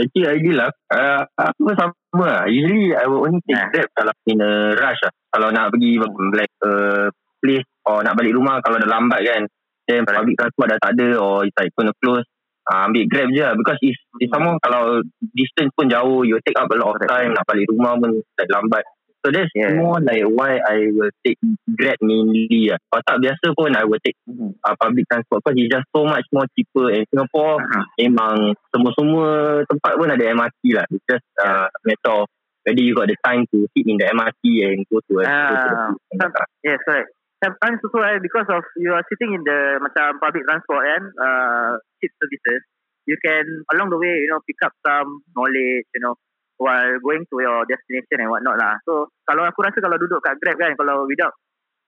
Actually, 0.00 0.26
I 0.26 0.34
agree 0.40 0.56
lah. 0.56 0.70
Uh, 0.88 1.22
aku 1.36 1.60
pun 1.68 1.74
sama 1.76 2.24
lah. 2.24 2.42
Usually, 2.48 2.96
I 2.96 3.04
will 3.04 3.28
only 3.28 3.44
take 3.44 3.60
Nah. 3.60 3.68
Grab 3.68 3.88
kalau 3.92 4.12
in 4.24 4.40
a 4.40 4.52
rush 4.80 5.00
lah. 5.04 5.12
Kalau 5.30 5.48
nak 5.52 5.70
pergi 5.76 5.90
like 6.32 6.54
uh, 6.64 7.12
place 7.38 7.68
or 7.84 8.00
nak 8.00 8.16
balik 8.16 8.32
rumah 8.32 8.64
kalau 8.64 8.80
dah 8.80 8.88
lambat 8.88 9.20
kan. 9.22 9.42
Then 9.84 10.06
public 10.06 10.38
transport 10.38 10.68
dah 10.72 10.78
tak 10.80 10.92
ada 10.96 11.18
or 11.20 11.44
it's 11.44 11.56
like 11.58 11.70
gonna 11.76 11.92
close. 12.00 12.24
Uh, 12.64 12.86
ambil 12.88 13.04
Grab 13.10 13.28
je 13.34 13.42
lah. 13.44 13.54
Because 13.54 13.78
it's, 13.84 14.00
it's 14.22 14.32
sama 14.32 14.56
kalau 14.64 15.04
distance 15.36 15.70
pun 15.76 15.92
jauh, 15.92 16.24
you 16.24 16.40
take 16.42 16.56
up 16.56 16.70
a 16.72 16.76
lot 16.80 16.96
of 16.96 17.02
time. 17.04 17.36
Nak 17.36 17.44
balik 17.44 17.68
rumah 17.68 17.98
pun 18.00 18.16
like 18.16 18.50
lambat. 18.50 18.84
So 19.20 19.28
that's 19.28 19.52
Yeah. 19.52 19.76
more 19.76 20.00
like 20.00 20.24
why 20.24 20.56
I 20.64 20.88
will 20.96 21.12
take 21.20 21.36
Grab 21.76 22.00
mainly 22.00 22.72
lah. 22.72 22.80
Kalau 22.88 23.04
tak 23.04 23.18
biasa 23.20 23.44
pun 23.52 23.76
I 23.76 23.84
will 23.84 24.00
take 24.00 24.16
uh, 24.64 24.74
public 24.80 25.04
transport 25.12 25.44
because 25.44 25.56
it's 25.60 25.68
just 25.68 25.86
so 25.92 26.08
much 26.08 26.24
more 26.32 26.48
cheaper 26.56 26.88
and 26.88 27.04
Singapore 27.12 27.60
Uh-huh. 27.60 27.84
memang 28.00 28.56
semua-semua 28.72 29.60
tempat 29.68 29.92
pun 30.00 30.08
ada 30.08 30.24
MRT 30.24 30.60
lah. 30.72 30.84
It's 30.88 31.04
just 31.04 31.26
uh, 31.36 31.68
matter 31.84 32.24
of 32.24 32.32
whether 32.64 32.80
you 32.80 32.96
got 32.96 33.08
the 33.12 33.16
time 33.20 33.44
to 33.52 33.68
sit 33.76 33.84
in 33.84 34.00
the 34.00 34.08
MRT 34.08 34.42
and 34.64 34.84
go 34.88 35.00
to 35.04 35.12
a 35.20 35.24
go 35.28 35.54
to 35.56 35.68
the 35.68 35.80
some- 36.16 36.34
Yes, 36.64 36.80
correct. 36.88 37.08
Sometimes 37.40 37.80
also 37.80 38.04
eh, 38.04 38.20
because 38.20 38.48
of 38.52 38.64
you 38.76 38.92
are 38.92 39.04
sitting 39.08 39.32
in 39.32 39.40
the 39.44 39.80
macam 39.80 40.16
public 40.20 40.44
transport 40.44 40.84
kan, 40.84 41.02
uh, 41.16 41.72
cheap 42.00 42.12
services, 42.20 42.60
you 43.08 43.16
can 43.20 43.44
along 43.72 43.88
the 43.88 43.96
way, 43.96 44.12
you 44.12 44.28
know, 44.28 44.40
pick 44.44 44.60
up 44.60 44.76
some 44.84 45.24
knowledge, 45.32 45.88
you 45.96 46.00
know, 46.04 46.16
while 46.60 46.92
going 47.00 47.24
to 47.24 47.36
your 47.40 47.64
destination 47.64 48.20
and 48.20 48.28
whatnot 48.28 48.60
lah. 48.60 48.76
So 48.84 49.08
kalau 49.24 49.48
aku 49.48 49.64
rasa 49.64 49.80
kalau 49.80 49.96
duduk 49.96 50.20
kat 50.20 50.36
Grab 50.36 50.60
kan, 50.60 50.76
kalau 50.76 51.08
without 51.08 51.32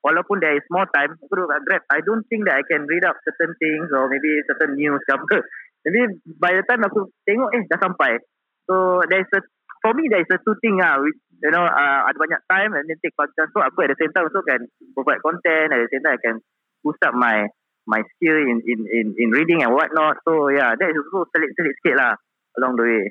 walaupun 0.01 0.41
there 0.41 0.57
is 0.57 0.65
more 0.73 0.89
time, 0.97 1.13
aku 1.13 1.33
duduk 1.37 1.53
kat 1.53 1.63
Grab, 1.69 1.83
I 1.93 2.01
don't 2.01 2.25
think 2.33 2.49
that 2.49 2.57
I 2.57 2.65
can 2.65 2.89
read 2.89 3.05
up 3.05 3.21
certain 3.21 3.53
things 3.61 3.93
or 3.93 4.09
maybe 4.09 4.41
certain 4.49 4.81
news 4.81 5.05
ke 5.05 5.13
apa. 5.13 5.45
Maybe 5.83 6.15
by 6.39 6.55
the 6.55 6.63
time 6.63 6.87
aku 6.87 7.11
tengok 7.27 7.59
eh 7.59 7.67
dah 7.67 7.75
sampai. 7.83 8.15
So 8.71 9.03
there 9.11 9.19
is 9.19 9.31
a 9.35 9.43
for 9.83 9.93
me 9.99 10.07
there 10.07 10.23
is 10.23 10.31
a 10.31 10.39
two 10.41 10.55
thing 10.63 10.79
ah 10.79 10.97
which 11.03 11.19
you 11.43 11.51
know 11.51 11.67
uh, 11.67 12.01
ada 12.07 12.17
banyak 12.17 12.41
time 12.47 12.71
and 12.79 12.87
then 12.87 12.97
take 13.03 13.13
public 13.19 13.35
transport 13.35 13.67
aku 13.67 13.83
at 13.83 13.91
the 13.91 13.99
same 13.99 14.15
time 14.15 14.31
also 14.31 14.47
can 14.47 14.63
provide 14.95 15.19
content 15.27 15.75
at 15.75 15.83
the 15.83 15.91
same 15.91 16.07
time 16.07 16.15
I 16.15 16.23
can 16.23 16.37
boost 16.87 17.03
up 17.03 17.19
my 17.19 17.51
my 17.91 17.99
skill 18.15 18.39
in 18.39 18.63
in 18.63 18.81
in, 18.87 19.07
in 19.19 19.29
reading 19.35 19.67
and 19.67 19.75
whatnot 19.75 20.23
so 20.23 20.47
yeah 20.55 20.79
that 20.79 20.87
is 20.87 21.03
also 21.03 21.27
selit-selit 21.35 21.75
sikit 21.83 21.99
lah 21.99 22.15
along 22.63 22.79
the 22.79 22.87
way 22.87 23.03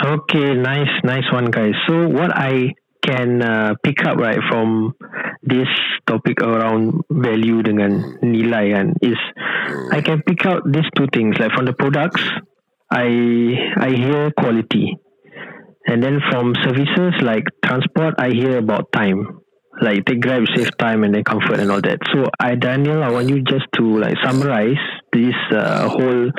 Okay, 0.00 0.54
nice, 0.54 0.88
nice 1.04 1.30
one, 1.32 1.50
guys. 1.50 1.74
So 1.86 2.08
what 2.08 2.32
I 2.34 2.72
can 3.04 3.42
uh, 3.42 3.74
pick 3.84 4.04
up 4.06 4.16
right 4.16 4.38
from 4.48 4.94
this 5.42 5.68
topic 6.06 6.40
around 6.40 7.02
value 7.10 7.60
dengan 7.62 8.16
nilai 8.22 8.72
kan 8.72 8.94
is 9.02 9.18
I 9.92 10.00
can 10.00 10.22
pick 10.22 10.46
out 10.46 10.62
these 10.64 10.86
two 10.96 11.10
things. 11.12 11.36
Like 11.36 11.52
from 11.52 11.66
the 11.66 11.76
products, 11.76 12.22
I 12.88 13.04
I 13.76 13.90
hear 13.92 14.32
quality, 14.32 14.96
and 15.86 16.00
then 16.00 16.22
from 16.30 16.54
services 16.64 17.12
like 17.20 17.44
transport, 17.60 18.16
I 18.16 18.30
hear 18.32 18.58
about 18.58 18.88
time. 18.96 19.42
Like 19.80 20.04
take 20.04 20.20
Grab, 20.20 20.44
save 20.54 20.76
time, 20.76 21.02
and 21.02 21.14
then 21.14 21.24
comfort 21.24 21.58
and 21.58 21.70
all 21.72 21.80
that. 21.80 21.98
So 22.12 22.28
I 22.38 22.54
Daniel, 22.56 23.02
I 23.02 23.10
want 23.10 23.28
you 23.28 23.40
just 23.40 23.64
to 23.80 23.98
like 23.98 24.16
summarize 24.22 24.76
this 25.12 25.34
uh, 25.50 25.88
whole 25.88 26.30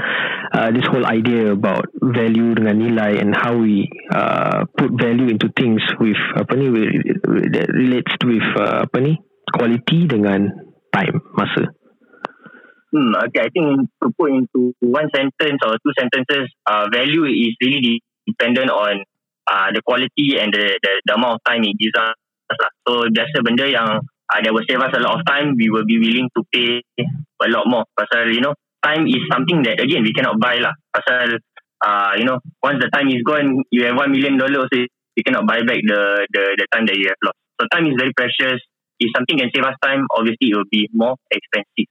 uh, 0.53 0.69
this 0.71 0.85
whole 0.85 1.05
idea 1.05 1.51
about 1.51 1.89
value 1.97 2.53
dengan 2.53 2.77
nilai 2.77 3.17
and 3.17 3.33
how 3.33 3.57
we 3.57 3.89
uh, 4.13 4.69
put 4.77 4.93
value 4.93 5.33
into 5.33 5.49
things 5.57 5.81
with 5.97 6.19
apa 6.37 6.53
ni 6.53 6.69
that 7.49 7.73
relates 7.73 8.13
with 8.21 8.45
uh, 8.53 8.85
apa 8.85 8.97
ni 9.01 9.17
quality 9.49 10.05
dengan 10.05 10.53
time 10.93 11.17
masa. 11.33 11.73
Hmm, 12.93 13.17
okay, 13.25 13.41
I 13.41 13.49
think 13.49 13.89
to 14.05 14.13
put 14.13 14.29
into 14.29 14.77
one 14.85 15.09
sentence 15.09 15.57
or 15.65 15.81
two 15.81 15.93
sentences, 15.97 16.45
uh, 16.69 16.85
value 16.93 17.25
is 17.25 17.57
really 17.57 18.05
dependent 18.29 18.69
on 18.69 19.01
uh, 19.49 19.73
the 19.73 19.81
quality 19.81 20.37
and 20.37 20.53
the, 20.53 20.77
the, 20.77 20.91
the 21.09 21.13
amount 21.17 21.41
of 21.41 21.43
time 21.43 21.65
it 21.65 21.73
gives 21.81 21.97
us. 21.97 22.13
So, 22.87 23.07
biasa 23.09 23.41
benda 23.43 23.65
yang 23.65 23.89
uh, 24.03 24.39
that 24.43 24.51
will 24.53 24.65
save 24.67 24.81
us 24.81 24.93
a 24.93 25.01
lot 25.01 25.19
of 25.19 25.25
time, 25.25 25.55
we 25.55 25.69
will 25.69 25.85
be 25.85 25.97
willing 25.99 26.29
to 26.35 26.41
pay 26.51 26.81
a 26.99 27.47
lot 27.49 27.65
more. 27.67 27.85
Pasal, 27.95 28.31
you 28.33 28.41
know, 28.41 28.53
time 28.83 29.07
is 29.07 29.23
something 29.31 29.63
that, 29.63 29.79
again, 29.79 30.03
we 30.03 30.13
cannot 30.13 30.39
buy 30.39 30.59
lah. 30.59 30.75
Pasal, 30.91 31.39
uh, 31.83 32.11
you 32.17 32.25
know, 32.25 32.39
once 32.61 32.79
the 32.83 32.89
time 32.91 33.09
is 33.09 33.23
gone, 33.23 33.63
you 33.71 33.85
have 33.85 33.95
one 33.95 34.11
million 34.11 34.37
dollars, 34.37 34.67
so 34.71 34.79
you 34.79 35.23
cannot 35.23 35.47
buy 35.47 35.61
back 35.61 35.79
the, 35.83 36.25
the 36.33 36.43
the 36.57 36.65
time 36.73 36.85
that 36.87 36.97
you 36.97 37.07
have 37.07 37.21
lost. 37.23 37.37
So 37.59 37.67
time 37.71 37.85
is 37.87 37.95
very 37.97 38.13
precious. 38.15 38.59
If 38.99 39.11
something 39.15 39.37
can 39.37 39.49
save 39.53 39.65
us 39.65 39.75
time, 39.83 40.05
obviously 40.15 40.51
it 40.51 40.55
will 40.55 40.69
be 40.71 40.87
more 40.93 41.15
expensive. 41.29 41.89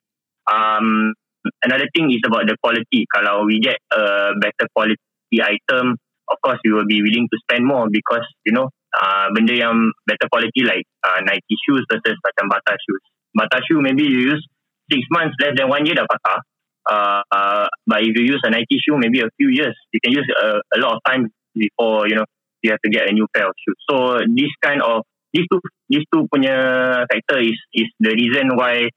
Um, 0.51 1.15
another 1.62 1.87
thing 1.95 2.11
is 2.11 2.23
about 2.25 2.49
the 2.49 2.57
quality. 2.59 3.07
Kalau 3.11 3.45
we 3.47 3.61
get 3.61 3.79
a 3.93 4.33
better 4.41 4.67
quality 4.75 5.38
item, 5.38 5.99
of 6.31 6.37
course 6.43 6.59
we 6.65 6.73
will 6.73 6.88
be 6.88 7.03
willing 7.03 7.29
to 7.31 7.37
spend 7.47 7.67
more 7.67 7.87
because 7.91 8.27
you 8.47 8.53
know 8.53 8.71
uh, 8.96 9.26
benda 9.35 9.55
yang 9.57 9.92
better 10.07 10.28
quality 10.28 10.62
like 10.64 10.85
uh, 11.05 11.20
Nike 11.24 11.57
shoes 11.64 11.85
versus 11.88 12.16
macam 12.20 12.44
Bata 12.50 12.74
shoes. 12.76 13.02
Bata 13.35 13.59
shoe 13.64 13.81
maybe 13.81 14.05
you 14.05 14.33
use 14.37 14.42
six 14.90 15.00
months 15.11 15.37
less 15.40 15.57
than 15.57 15.68
one 15.68 15.85
year 15.87 15.96
dah 15.96 16.07
patah. 16.09 16.38
Uh, 16.83 17.22
uh, 17.31 17.66
but 17.87 18.02
if 18.02 18.12
you 18.18 18.26
use 18.26 18.42
a 18.42 18.50
Nike 18.50 18.76
shoe, 18.83 18.98
maybe 18.98 19.22
a 19.22 19.31
few 19.38 19.48
years, 19.55 19.74
you 19.94 20.00
can 20.02 20.12
use 20.12 20.26
a, 20.42 20.59
a 20.59 20.78
lot 20.83 20.98
of 20.98 21.00
time 21.07 21.31
before 21.55 22.09
you 22.09 22.16
know 22.18 22.26
you 22.62 22.70
have 22.70 22.83
to 22.83 22.90
get 22.90 23.09
a 23.09 23.12
new 23.12 23.26
pair 23.35 23.46
of 23.46 23.55
shoes. 23.62 23.78
So 23.88 24.18
this 24.35 24.50
kind 24.62 24.83
of 24.83 25.07
these 25.33 25.46
two 25.50 25.61
these 25.88 26.05
two 26.12 26.26
punya 26.28 27.07
factor 27.09 27.38
is 27.38 27.57
is 27.72 27.88
the 28.02 28.12
reason 28.12 28.57
why 28.59 28.90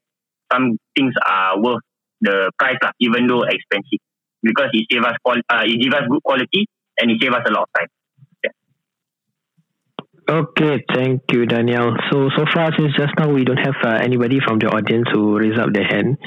some 0.52 0.78
things 0.96 1.14
are 1.26 1.60
worth 1.62 1.82
the 2.20 2.50
price 2.58 2.78
lah, 2.82 2.92
even 3.00 3.26
though 3.26 3.42
expensive, 3.44 4.02
because 4.42 4.70
it 4.72 4.86
save 4.90 5.04
us 5.04 5.16
qual- 5.22 5.46
uh, 5.50 5.64
it 5.66 5.78
give 5.78 5.92
us 5.94 6.06
good 6.08 6.22
quality 6.22 6.66
and 7.00 7.10
it 7.10 7.18
save 7.20 7.34
us 7.34 7.44
a 7.46 7.52
lot 7.52 7.68
of 7.68 7.70
time. 7.76 7.90
Okay, 10.26 10.82
thank 10.92 11.22
you, 11.30 11.46
Daniel. 11.46 11.94
So 12.10 12.26
so 12.34 12.42
far 12.52 12.74
since 12.74 12.90
just 12.98 13.14
now 13.14 13.30
we 13.30 13.46
don't 13.46 13.62
have 13.62 13.78
uh, 13.86 14.02
anybody 14.02 14.42
from 14.42 14.58
the 14.58 14.66
audience 14.66 15.06
who 15.14 15.38
raise 15.38 15.54
up 15.56 15.70
their 15.72 15.86
hand. 15.86 16.18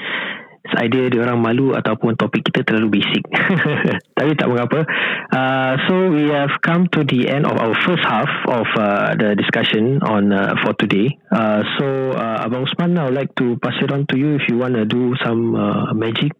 It's 0.63 0.75
either 0.79 1.11
dia 1.11 1.27
orang 1.27 1.43
malu 1.43 1.75
ataupun 1.75 2.15
topik 2.15 2.47
kita 2.47 2.63
terlalu 2.63 2.99
basic. 2.99 3.27
Tapi 4.17 4.39
tak 4.39 4.47
mengapa. 4.47 4.87
Uh, 5.35 5.73
so 5.91 6.15
we 6.15 6.31
have 6.31 6.51
come 6.63 6.87
to 6.95 7.03
the 7.03 7.27
end 7.27 7.43
of 7.43 7.59
our 7.59 7.75
first 7.83 7.99
half 8.07 8.31
of 8.47 8.67
uh, 8.79 9.19
the 9.19 9.35
discussion 9.35 9.99
on 9.99 10.31
uh, 10.31 10.55
for 10.63 10.71
today. 10.79 11.11
Uh, 11.27 11.59
so 11.75 12.15
uh, 12.15 12.47
Abang 12.47 12.71
Usman, 12.71 12.95
I 12.95 13.11
would 13.11 13.19
like 13.19 13.35
to 13.43 13.59
pass 13.59 13.75
it 13.83 13.91
on 13.91 14.07
to 14.11 14.15
you 14.15 14.39
if 14.39 14.47
you 14.47 14.55
want 14.55 14.79
to 14.79 14.87
do 14.87 15.11
some 15.19 15.59
uh, 15.59 15.91
magic. 15.91 16.31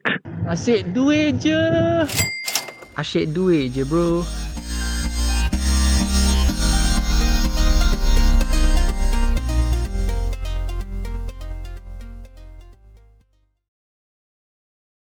Asyik 0.48 0.96
duit 0.96 1.44
je. 1.44 1.60
Asyik 2.96 3.36
duit 3.36 3.76
je 3.76 3.84
bro. 3.84 4.24